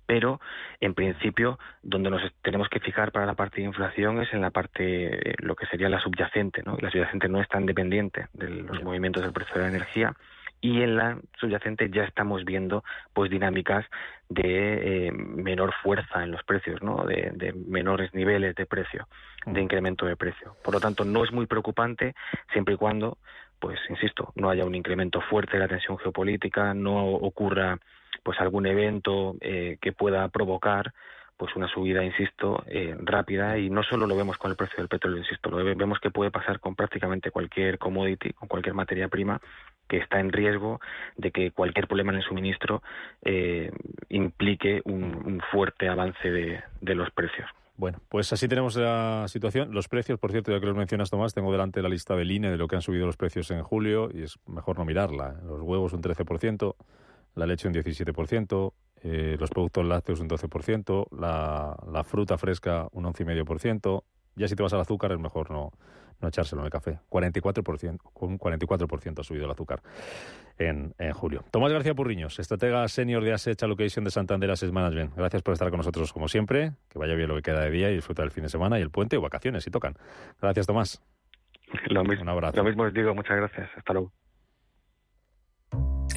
[0.06, 0.42] pero
[0.80, 4.50] en principio donde nos tenemos que fijar para la parte de inflación es en la
[4.50, 6.78] parte, eh, lo que sería la subyacente, ¿no?
[6.82, 10.16] La subyacente no es tan dependiente de los movimientos del precio de la energía
[10.62, 12.84] y en la subyacente ya estamos viendo
[13.14, 13.86] pues dinámicas
[14.28, 17.06] de eh, menor fuerza en los precios, ¿no?
[17.06, 19.08] De, menores niveles de precio,
[19.46, 19.64] de mm.
[19.64, 20.56] incremento de precio.
[20.64, 22.14] Por lo tanto, no es muy preocupante
[22.52, 23.18] siempre y cuando,
[23.60, 27.78] pues insisto, no haya un incremento fuerte de la tensión geopolítica, no ocurra
[28.24, 30.94] pues algún evento eh, que pueda provocar
[31.40, 34.90] pues una subida, insisto, eh, rápida y no solo lo vemos con el precio del
[34.90, 39.40] petróleo, insisto, lo vemos que puede pasar con prácticamente cualquier commodity, con cualquier materia prima
[39.88, 40.82] que está en riesgo
[41.18, 42.84] de que cualquier problema en el suministro
[43.24, 43.72] eh,
[44.10, 47.50] implique un, fuerte avance de, los precios.
[47.80, 49.74] Bueno, pues así tenemos la situación.
[49.74, 52.52] Los precios, por cierto, ya que los mencionas, Tomás, tengo delante la lista del INE
[52.52, 55.40] de lo que han subido los precios en julio y es mejor no mirarla.
[55.46, 56.76] Los huevos un 13%,
[57.36, 58.74] la leche un 17%,
[59.04, 64.04] eh, los productos lácteos un 12%, la, la fruta fresca un 11,5%.
[64.40, 65.74] Ya si te vas al azúcar es mejor no,
[66.22, 67.00] no echárselo en el café.
[67.10, 69.82] 44%, con 44% ha subido el azúcar
[70.58, 71.44] en, en, julio.
[71.52, 75.14] Tomás García Purriños, estratega senior de Asset Allocation de Santander Asset Management.
[75.16, 76.72] Gracias por estar con nosotros como siempre.
[76.90, 78.82] Que vaya bien lo que queda de día y disfruta del fin de semana y
[78.82, 79.96] el puente o vacaciones si tocan.
[80.42, 81.02] Gracias, Tomás.
[81.90, 82.58] Lo mismo, Un abrazo.
[82.58, 83.14] Lo mismo os digo.
[83.14, 83.70] Muchas gracias.
[83.76, 84.14] Hasta luego.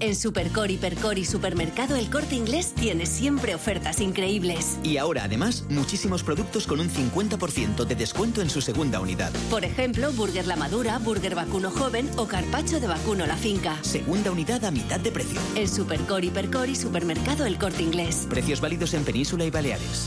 [0.00, 4.78] En Supercore, Hipercore y Supermercado El Corte Inglés tienes siempre ofertas increíbles.
[4.84, 9.32] Y ahora además muchísimos productos con un 50% de descuento en su segunda unidad.
[9.50, 13.76] Por ejemplo, Burger La Madura, Burger Vacuno Joven o Carpacho de Vacuno La Finca.
[13.82, 15.40] Segunda unidad a mitad de precio.
[15.56, 18.26] En Supercore, Hipercore y Supermercado El Corte Inglés.
[18.30, 20.06] Precios válidos en Península y Baleares.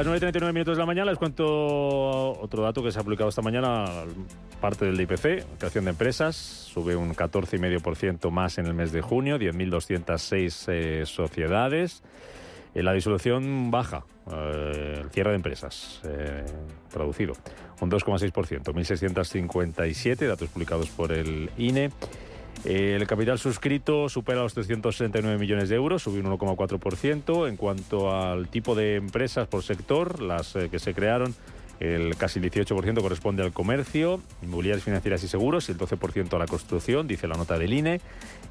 [0.00, 3.42] Las 9.39 minutos de la mañana les cuento otro dato que se ha publicado esta
[3.42, 3.84] mañana,
[4.58, 9.36] parte del IPC, creación de empresas, sube un 14,5% más en el mes de junio,
[9.36, 12.02] 10.206 eh, sociedades.
[12.74, 16.00] Eh, la disolución baja, eh, el cierre de empresas,
[16.90, 17.34] traducido,
[17.82, 21.90] un 2,6%, 1.657, datos publicados por el INE.
[22.64, 27.48] El capital suscrito supera los 369 millones de euros, subió un 1,4%.
[27.48, 31.34] En cuanto al tipo de empresas por sector, las eh, que se crearon,
[31.80, 36.46] el casi 18% corresponde al comercio, inmobiliarias financieras y seguros y el 12% a la
[36.46, 38.02] construcción, dice la nota del INE.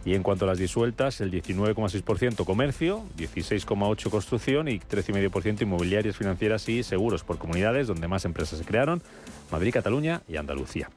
[0.04, 6.68] Y en cuanto a las disueltas, el 19,6% comercio, 16,8% construcción y 13,5% inmobiliarias financieras
[6.70, 9.04] y seguros por comunidades donde más empresas se crearon,
[9.52, 10.90] Madrid, Cataluña y Andalucía.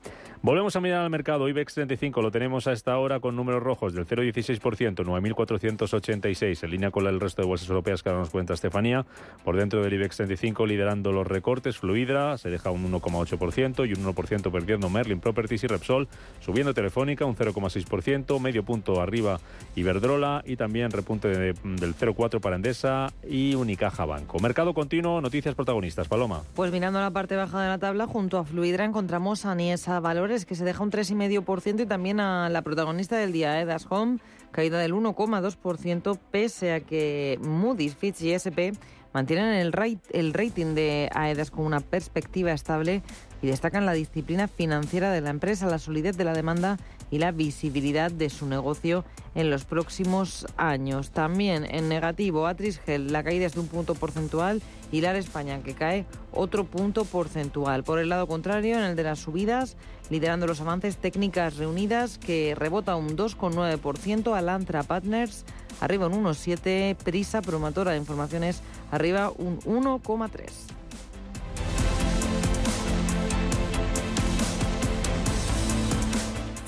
[0.45, 1.49] Volvemos a mirar al mercado.
[1.49, 6.91] IBEX 35 lo tenemos a esta hora con números rojos del 0,16%, 9.486, en línea
[6.91, 9.07] con el resto de bolsas europeas que ahora nos cuenta Estefanía.
[9.45, 14.05] Por dentro del IBEX 35 liderando los recortes, Fluidra se deja un 1,8% y un
[14.05, 16.09] 1% perdiendo Merlin Properties y Repsol,
[16.41, 19.39] subiendo Telefónica un 0,6%, medio punto arriba
[19.77, 24.41] Iberdrola y también repunte del 0,4 para Endesa y Unicaja Banco.
[24.41, 26.09] Mercado continuo, noticias protagonistas.
[26.09, 26.43] Paloma.
[26.57, 30.32] Pues mirando la parte baja de la tabla, junto a Fluidra encontramos a Niesa Valores
[30.47, 34.19] que se deja un 3,5% y también a la protagonista del día, Edas Home,
[34.51, 38.73] caída del 1,2% pese a que Moody's, Fitch y SP
[39.13, 39.73] mantienen el,
[40.11, 43.03] el rating de AEDAS con una perspectiva estable
[43.43, 46.79] y destacan la disciplina financiera de la empresa, la solidez de la demanda
[47.11, 49.05] y la visibilidad de su negocio
[49.35, 51.11] en los próximos años.
[51.11, 54.63] También en negativo, Atrisgel, la caída es de un punto porcentual
[54.93, 57.83] y la España, que cae otro punto porcentual.
[57.83, 59.77] Por el lado contrario, en el de las subidas,
[60.13, 65.45] liderando los avances técnicas reunidas, que rebota un 2,9%, Alantra Partners
[65.81, 70.51] arriba un 1,7%, Prisa, promotora de informaciones, arriba un 1,3%.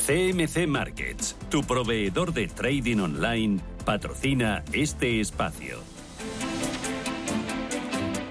[0.07, 5.94] CMC Markets, tu proveedor de trading online, patrocina este espacio.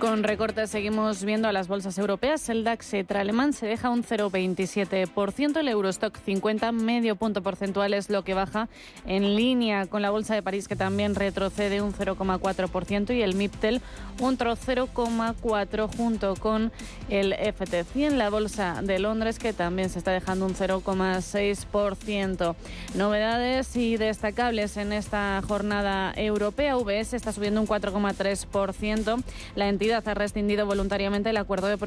[0.03, 2.49] Con recortes seguimos viendo a las bolsas europeas.
[2.49, 5.57] El DAX alemán se deja un 0,27%.
[5.57, 8.67] El Eurostock 50, medio punto porcentual es lo que baja
[9.05, 13.81] en línea con la bolsa de París que también retrocede un 0,4% y el MIPTEL
[14.19, 16.73] un 0,4% junto con
[17.07, 22.55] el FT100, la bolsa de Londres que también se está dejando un 0,6%.
[22.95, 26.75] Novedades y destacables en esta jornada europea.
[26.75, 29.23] VS está subiendo un 4,3%.
[29.55, 31.77] La entidad ha rescindido voluntariamente el acuerdo de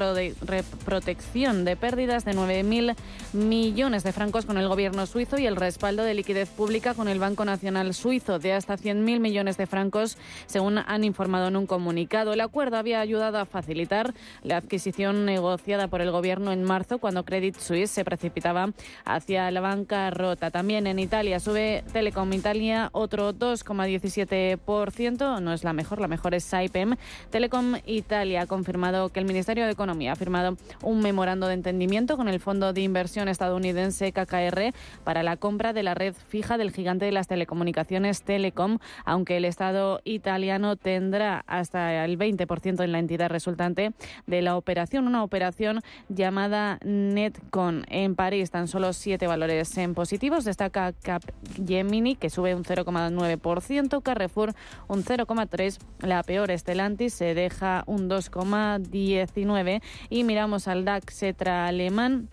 [0.85, 2.95] protección de pérdidas de 9.000
[3.33, 7.19] millones de francos con el gobierno suizo y el respaldo de liquidez pública con el
[7.19, 12.33] Banco Nacional Suizo de hasta 100.000 millones de francos, según han informado en un comunicado.
[12.33, 17.25] El acuerdo había ayudado a facilitar la adquisición negociada por el gobierno en marzo cuando
[17.25, 18.71] Credit Suisse se precipitaba
[19.05, 20.51] hacia la bancarrota.
[20.51, 25.41] También en Italia sube Telecom Italia otro 2,17%.
[25.41, 26.95] No es la mejor, la mejor es Saipem.
[27.29, 32.17] Telecom Italia ha confirmado que el Ministerio de Economía ha firmado un memorando de entendimiento
[32.17, 34.73] con el Fondo de Inversión estadounidense KKR
[35.03, 39.45] para la compra de la red fija del gigante de las telecomunicaciones Telecom, aunque el
[39.45, 43.93] Estado italiano tendrá hasta el 20% en la entidad resultante
[44.25, 47.85] de la operación, una operación llamada Netcon.
[47.89, 50.45] En París, tan solo siete valores en positivos.
[50.45, 54.53] Destaca Capgemini, que sube un 0,9%, Carrefour
[54.87, 62.29] un 0,3%, la peor Stellantis se deja un 2,19 y miramos al DAX Etra alemán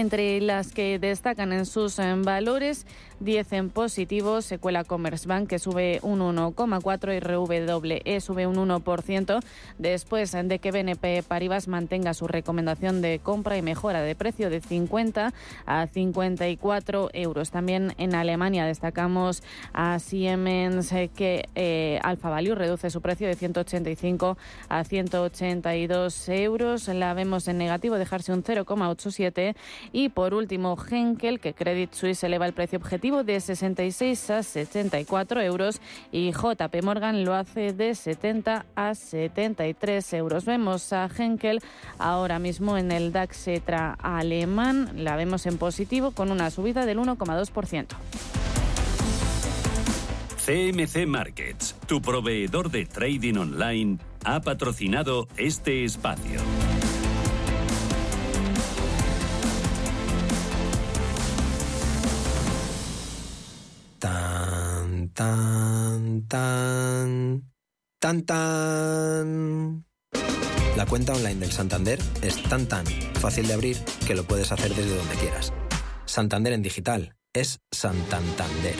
[0.00, 2.86] entre las que destacan en sus eh, valores
[3.20, 9.40] 10 en positivo, se cuela Commerzbank que sube un 1,4 y RWE sube un 1%
[9.78, 14.60] después de que BNP Paribas mantenga su recomendación de compra y mejora de precio de
[14.60, 15.32] 50
[15.64, 17.50] a 54 euros.
[17.50, 19.42] También en Alemania destacamos
[19.72, 24.36] a Siemens eh, que eh, Value reduce su precio de 185
[24.68, 26.88] a 182 euros.
[26.88, 29.54] La vemos en negativo, dejarse un 0,87
[29.92, 35.40] y por último Henkel que Credit Suisse eleva el precio objetivo de 66 a 74
[35.40, 35.80] euros
[36.12, 40.44] y JP Morgan lo hace de 70 a 73 euros.
[40.44, 41.60] Vemos a Henkel
[41.98, 46.98] ahora mismo en el DAX Etra alemán, la vemos en positivo con una subida del
[46.98, 47.86] 1,2%.
[50.46, 56.40] CMC Markets, tu proveedor de trading online, ha patrocinado este espacio.
[65.16, 67.50] Tan, tan,
[67.98, 69.86] tan, tan.
[70.76, 74.74] La cuenta online del Santander es tan tan fácil de abrir que lo puedes hacer
[74.74, 75.54] desde donde quieras.
[76.04, 78.74] Santander en digital es Santander.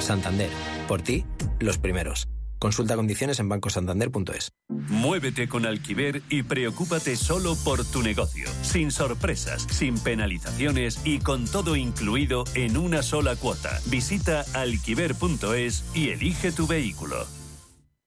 [0.00, 0.50] Santander,
[0.88, 1.24] por ti,
[1.60, 2.26] los primeros.
[2.58, 4.52] Consulta condiciones en bancosantander.es.
[4.68, 11.46] Muévete con Alquiver y preocúpate solo por tu negocio, sin sorpresas, sin penalizaciones y con
[11.46, 13.80] todo incluido en una sola cuota.
[13.86, 17.35] Visita alquiver.es y elige tu vehículo.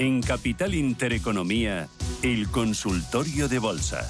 [0.00, 1.86] En Capital Intereconomía,
[2.22, 4.08] el consultorio de bolsa.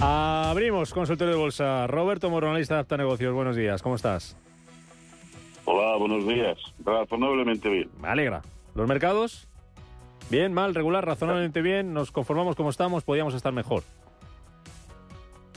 [0.00, 1.88] Abrimos consultorio de bolsa.
[1.88, 3.34] Roberto Moro, analista de Apta Negocios.
[3.34, 4.36] Buenos días, ¿cómo estás?
[5.64, 6.56] Hola, buenos días.
[6.84, 7.90] Razonablemente bien.
[8.00, 8.42] Me alegra.
[8.76, 9.48] ¿Los mercados?
[10.30, 11.92] Bien, mal, regular, razonablemente bien.
[11.92, 13.82] Nos conformamos como estamos, podíamos estar mejor.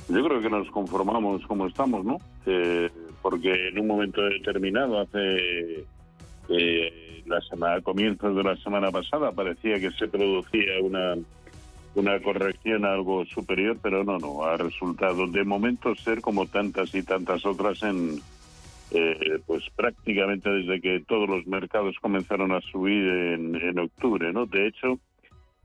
[0.10, 2.18] Yo creo que nos conformamos como estamos, ¿no?
[2.48, 2.90] Eh,
[3.22, 5.86] porque en un momento determinado, hace
[6.50, 7.03] eh,
[7.34, 11.16] la semana, a comienzos de la semana pasada, parecía que se producía una,
[11.96, 17.04] una corrección algo superior, pero no, no, ha resultado de momento ser como tantas y
[17.04, 18.22] tantas otras en,
[18.92, 24.46] eh, pues prácticamente desde que todos los mercados comenzaron a subir en, en octubre, ¿no?
[24.46, 25.00] De hecho,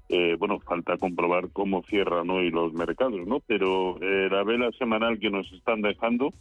[0.09, 3.41] eh, bueno, falta comprobar cómo cierran hoy los mercados, ¿no?
[3.41, 6.33] Pero eh, la vela semanal que nos están dejando,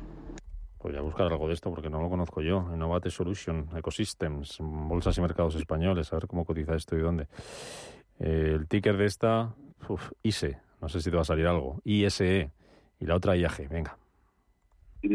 [0.78, 2.68] Podría buscar algo de esto porque no lo conozco yo.
[2.74, 7.26] Innovate Solution, Ecosystems, Bolsas y Mercados Españoles, a ver cómo cotiza esto y dónde.
[8.18, 9.54] Eh, el ticker de esta,
[9.88, 11.80] uf, ISE, no sé si te va a salir algo.
[11.84, 12.50] ISE.
[13.00, 13.96] Y la otra IAG, venga.
[15.00, 15.08] Si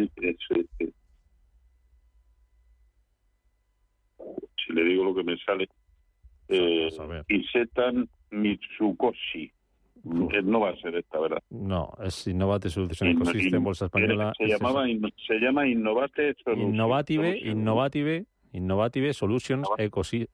[4.74, 5.68] le digo lo que me sale.
[6.48, 6.90] Eh,
[7.30, 9.52] Isetan Mitsukoshi.
[10.06, 11.42] Eh, no va a ser esta, ¿verdad?
[11.50, 14.34] No, es Innovate Solution Ecosystem, Bolsa Española.
[14.38, 14.86] Se, llamaba,
[15.26, 16.74] se llama Innovate Solution.
[16.74, 19.68] Innovative, Innovative, Innovative Solutions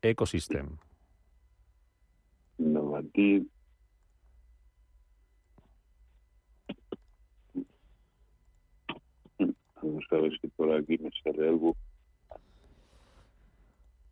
[0.02, 0.78] Ecosystem.
[2.58, 3.46] Innovative.
[9.82, 11.76] Vamos a ver si por aquí me sale algo.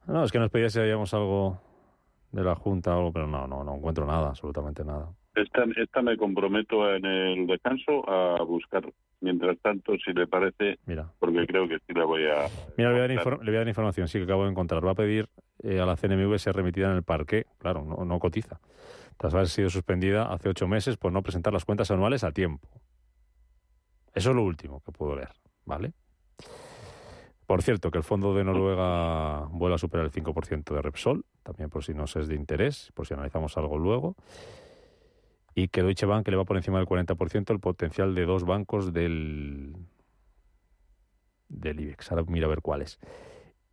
[0.06, 1.60] No, es que nos pedía si habíamos algo
[2.32, 5.10] de la Junta o algo, pero no, no, no encuentro nada, absolutamente nada.
[5.36, 8.84] Esta, esta me comprometo en el descanso a buscar.
[9.20, 11.12] Mientras tanto, si le parece, Mira.
[11.20, 12.48] porque creo que sí la voy a...
[12.78, 14.86] Mira, le voy a dar, le voy a dar información, sí que acabo de encontrar.
[14.86, 15.28] Va a pedir
[15.64, 18.60] eh, a la CNMV ser remitida en el parque, claro, no, no cotiza.
[19.18, 22.68] Tras haber sido suspendida hace ocho meses por no presentar las cuentas anuales a tiempo.
[24.14, 25.30] Eso es lo último que puedo leer,
[25.66, 25.94] ¿vale?
[27.48, 31.70] Por cierto, que el fondo de Noruega vuelve a superar el 5% de Repsol, también
[31.70, 34.18] por si nos es de interés, por si analizamos algo luego.
[35.56, 38.92] Y que Deutsche Bank le va por encima del 40% el potencial de dos bancos
[38.92, 39.78] del,
[41.48, 42.12] del IBEX.
[42.12, 43.00] Ahora mira a ver cuáles.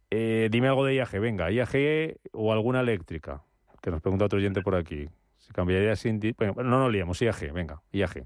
[0.09, 3.43] Eh, dime algo de IAG, venga, IAG o alguna eléctrica,
[3.83, 5.09] que nos pregunta otro oyente por aquí.
[5.39, 6.21] Si cambiaría sin...
[6.39, 8.25] No nos liamos, IAG, venga, IAG.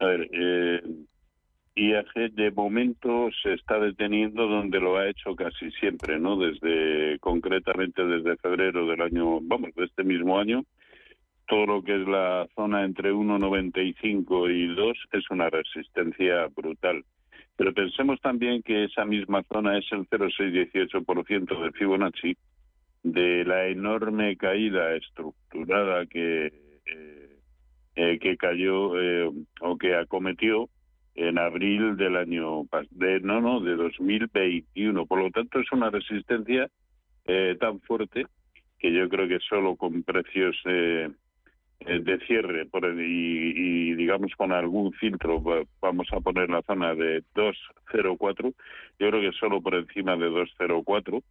[0.00, 0.82] A ver, eh,
[1.74, 6.36] IAG de momento se está deteniendo donde lo ha hecho casi siempre, ¿no?
[6.36, 10.64] Desde, concretamente desde febrero del año, vamos, de este mismo año,
[11.48, 17.04] todo lo que es la zona entre 1,95 y 2 es una resistencia brutal.
[17.56, 22.36] Pero pensemos también que esa misma zona es el 0,618% de Fibonacci
[23.02, 27.38] de la enorme caída estructurada que, eh,
[27.96, 30.68] eh, que cayó eh, o que acometió
[31.14, 36.68] en abril del año de no no de 2021 por lo tanto es una resistencia
[37.26, 38.26] eh, tan fuerte
[38.78, 41.08] que yo creo que solo con precios eh,
[41.80, 45.42] eh, de cierre por y, digamos con algún filtro
[45.80, 48.52] vamos a poner la zona de 204
[48.98, 51.22] yo creo que solo por encima de 204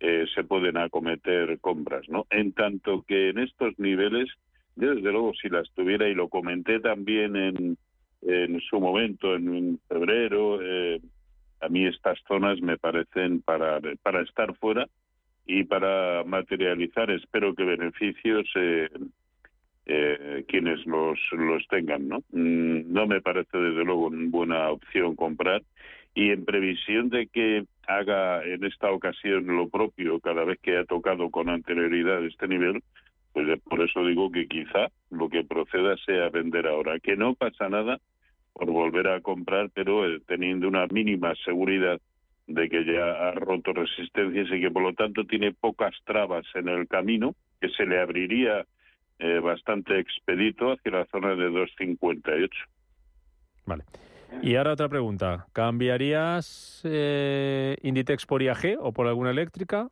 [0.00, 4.28] eh, se pueden acometer compras no en tanto que en estos niveles
[4.76, 7.78] yo desde luego si las tuviera y lo comenté también en
[8.22, 10.60] en su momento, en, febrero.
[10.62, 11.00] Eh,
[11.60, 13.78] a mí estas zonas me parecen para,
[14.22, 14.88] estar fuera
[15.46, 18.88] y para materializar, espero que beneficios eh,
[19.86, 22.08] eh, quienes los, los tengan.
[22.08, 22.18] ¿no?
[22.32, 25.62] Mm, no me parece desde luego una buena opción comprar
[26.14, 30.84] y en previsión de que haga en esta ocasión lo propio cada vez que ha
[30.84, 32.82] tocado con anterioridad este nivel,
[33.32, 37.68] pues por eso digo que quizá lo que proceda sea vender ahora, que no pasa
[37.68, 37.98] nada
[38.52, 42.00] por volver a comprar, pero eh, teniendo una mínima seguridad
[42.46, 46.68] de que ya ha roto resistencias y que por lo tanto tiene pocas trabas en
[46.68, 48.66] el camino, que se le abriría
[49.18, 52.50] eh, bastante expedito hacia la zona de 2.58.
[53.64, 53.84] Vale.
[54.42, 55.46] Y ahora otra pregunta.
[55.52, 59.88] ¿Cambiarías eh, Inditex por IAG o por alguna eléctrica?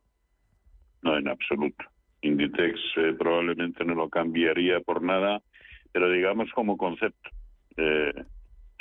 [1.01, 1.85] No, en absoluto.
[2.21, 2.79] Inditex
[3.17, 5.41] probablemente no lo cambiaría por nada,
[5.91, 7.29] pero digamos como concepto.
[7.77, 8.13] Eh,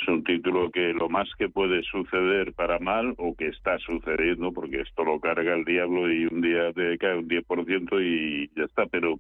[0.01, 4.53] es un título que lo más que puede suceder para mal o que está sucediendo,
[4.53, 8.65] porque esto lo carga el diablo y un día te cae un 10% y ya
[8.65, 9.19] está, pero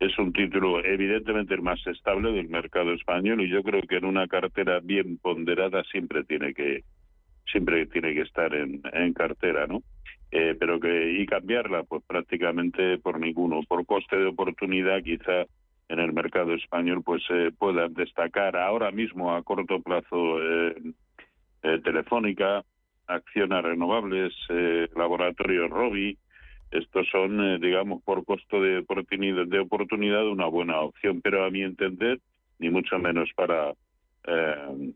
[0.00, 4.04] es un título evidentemente el más estable del mercado español y yo creo que en
[4.04, 6.84] una cartera bien ponderada siempre tiene que
[7.50, 9.82] siempre tiene que estar en, en cartera, ¿no?
[10.36, 15.44] Eh, pero que y cambiarla pues prácticamente por ninguno, por coste de oportunidad quizá
[15.88, 20.74] en el mercado español pues eh, puedan destacar ahora mismo a corto plazo eh,
[21.62, 22.64] eh, Telefónica,
[23.06, 26.18] Acciona Renovables, eh, Laboratorio Robi.
[26.72, 31.62] Estos son, digamos, por costo de oportunidad, de oportunidad una buena opción, pero a mi
[31.62, 32.18] entender,
[32.58, 33.72] ni mucho menos para
[34.26, 34.88] mm,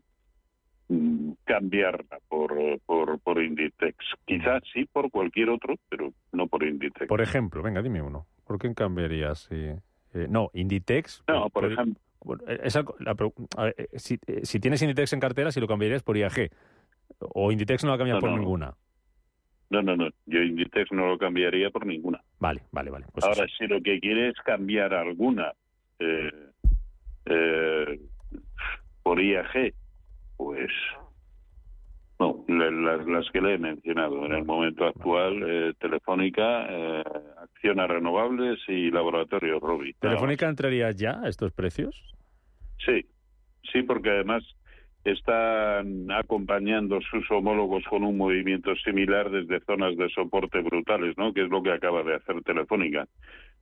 [1.45, 3.97] cambiarla por, por, por Inditex.
[4.25, 7.07] Quizás sí por cualquier otro, pero no por Inditex.
[7.07, 8.25] Por ejemplo, venga, dime uno.
[8.45, 9.47] ¿Por qué cambiarías?
[9.51, 9.77] Eh,
[10.29, 11.23] no, Inditex.
[11.27, 12.01] No, por, ejemplo.
[13.93, 16.49] si, si, tienes Inditex en cartera, si lo cambiarías por IAG.
[17.19, 18.75] ¿O Inditex no la cambias por ninguna?
[19.69, 20.09] No, no, no.
[20.25, 22.21] Yo Inditex no lo cambiaría por ninguna.
[22.39, 23.05] Vale, vale, vale.
[23.13, 25.53] Pues Ahora, si lo que quiere es cambiar alguna
[25.99, 26.31] eh,
[27.25, 27.99] eh,
[29.03, 29.73] por IAG,
[30.39, 30.71] pues
[32.17, 34.25] no, las, que le he mencionado.
[34.25, 37.03] En el momento actual, eh, Telefónica, eh,
[37.43, 39.93] Acciona Renovables y Laboratorio Robi.
[39.95, 41.93] ¿Telefónica entraría ya a estos precios?
[42.85, 43.05] Sí,
[43.69, 44.43] sí, porque además
[45.03, 51.33] están acompañando sus homólogos con un movimiento similar desde zonas de soporte brutales, ¿no?
[51.33, 53.09] Que es lo que acaba de hacer Telefónica,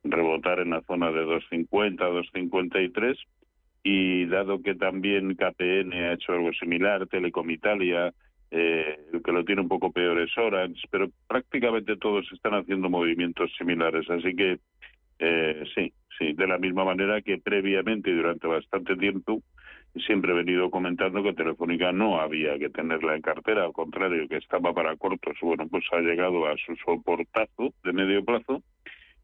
[0.03, 3.17] rebotar en la zona de 250, 253
[3.89, 8.13] y dado que también KPN ha hecho algo similar, Telecom Italia,
[8.51, 13.49] eh, que lo tiene un poco peor es Orange, pero prácticamente todos están haciendo movimientos
[13.57, 14.59] similares, así que
[15.19, 19.41] eh, sí, sí, de la misma manera que previamente y durante bastante tiempo
[20.05, 24.35] siempre he venido comentando que Telefónica no había que tenerla en cartera, al contrario, que
[24.35, 25.38] estaba para cortos.
[25.41, 28.61] Bueno, pues ha llegado a su soportazo de medio plazo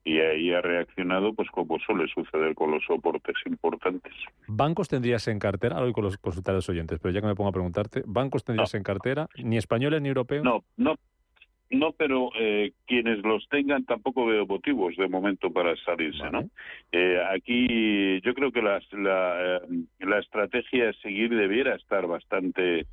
[0.04, 4.14] y ahí ha reaccionado pues como suele suceder con los soportes importantes.
[4.47, 5.76] ¿Bancos tendrías en cartera?
[5.76, 8.74] Ahora voy con los consultores oyentes, pero ya que me pongo a preguntarte, ¿bancos tendrías
[8.74, 9.28] en cartera?
[9.38, 10.43] ¿Ni españoles ni europeos?
[10.43, 10.95] No, no,
[11.74, 16.47] no, pero eh, quienes los tengan tampoco veo motivos de momento para salirse, ¿no?
[16.91, 19.60] Eh, aquí yo creo que la, la, eh,
[19.99, 22.86] la estrategia a seguir debiera estar bastante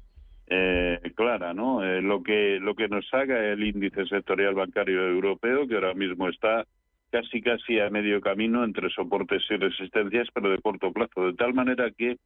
[1.14, 1.80] clara, ¿no?
[2.00, 6.66] lo que lo que nos haga el índice sectorial bancario europeo, que ahora mismo está
[7.11, 11.54] casi casi a medio camino entre soportes y resistencias, pero de corto plazo, de tal
[11.54, 12.16] manera que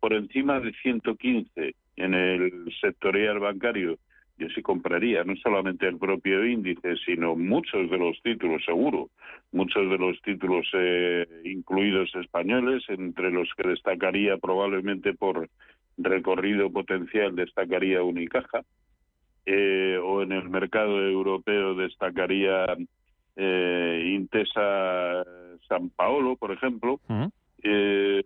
[0.00, 3.98] por encima de 115 en el sectorial bancario
[4.38, 9.10] yo sí compraría no solamente el propio índice, sino muchos de los títulos, seguro,
[9.50, 15.48] muchos de los títulos eh, incluidos españoles, entre los que destacaría probablemente por
[15.96, 18.62] recorrido potencial, destacaría Unicaja,
[19.44, 22.76] eh, o en el mercado europeo destacaría
[23.38, 25.24] eh, Intesa
[25.68, 27.00] San Paolo, por ejemplo,
[27.62, 28.22] eh,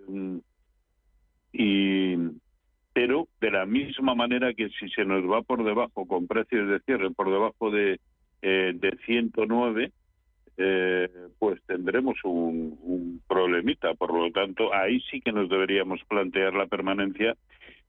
[1.52, 2.16] y
[2.94, 6.80] pero de la misma manera que si se nos va por debajo con precios de
[6.80, 8.00] cierre por debajo de,
[8.42, 9.92] eh, de 109
[10.58, 11.08] eh,
[11.38, 13.94] pues tendremos un, un, problemita.
[13.94, 17.34] Por lo tanto ahí sí que nos deberíamos plantear la permanencia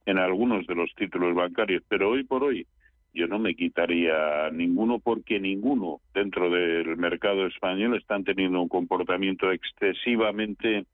[0.05, 1.84] en algunos de los títulos bancarios.
[1.89, 2.65] Pero hoy por hoy
[3.14, 9.51] yo no me quitaría ninguno porque ninguno dentro del mercado español están teniendo un comportamiento
[9.51, 10.86] excesivamente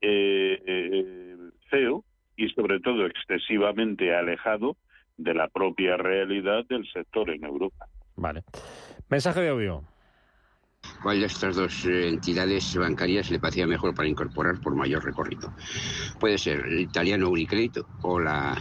[0.00, 1.36] eh, eh
[1.68, 2.04] feo
[2.36, 4.76] y sobre todo excesivamente alejado
[5.16, 7.86] de la propia realidad del sector en Europa.
[8.16, 8.42] Vale.
[9.08, 9.82] Mensaje de audio.
[11.02, 15.52] ¿Cuál de estas dos eh, entidades bancarias le parecía mejor para incorporar por mayor recorrido?
[16.18, 18.54] Puede ser el italiano Unicredit o la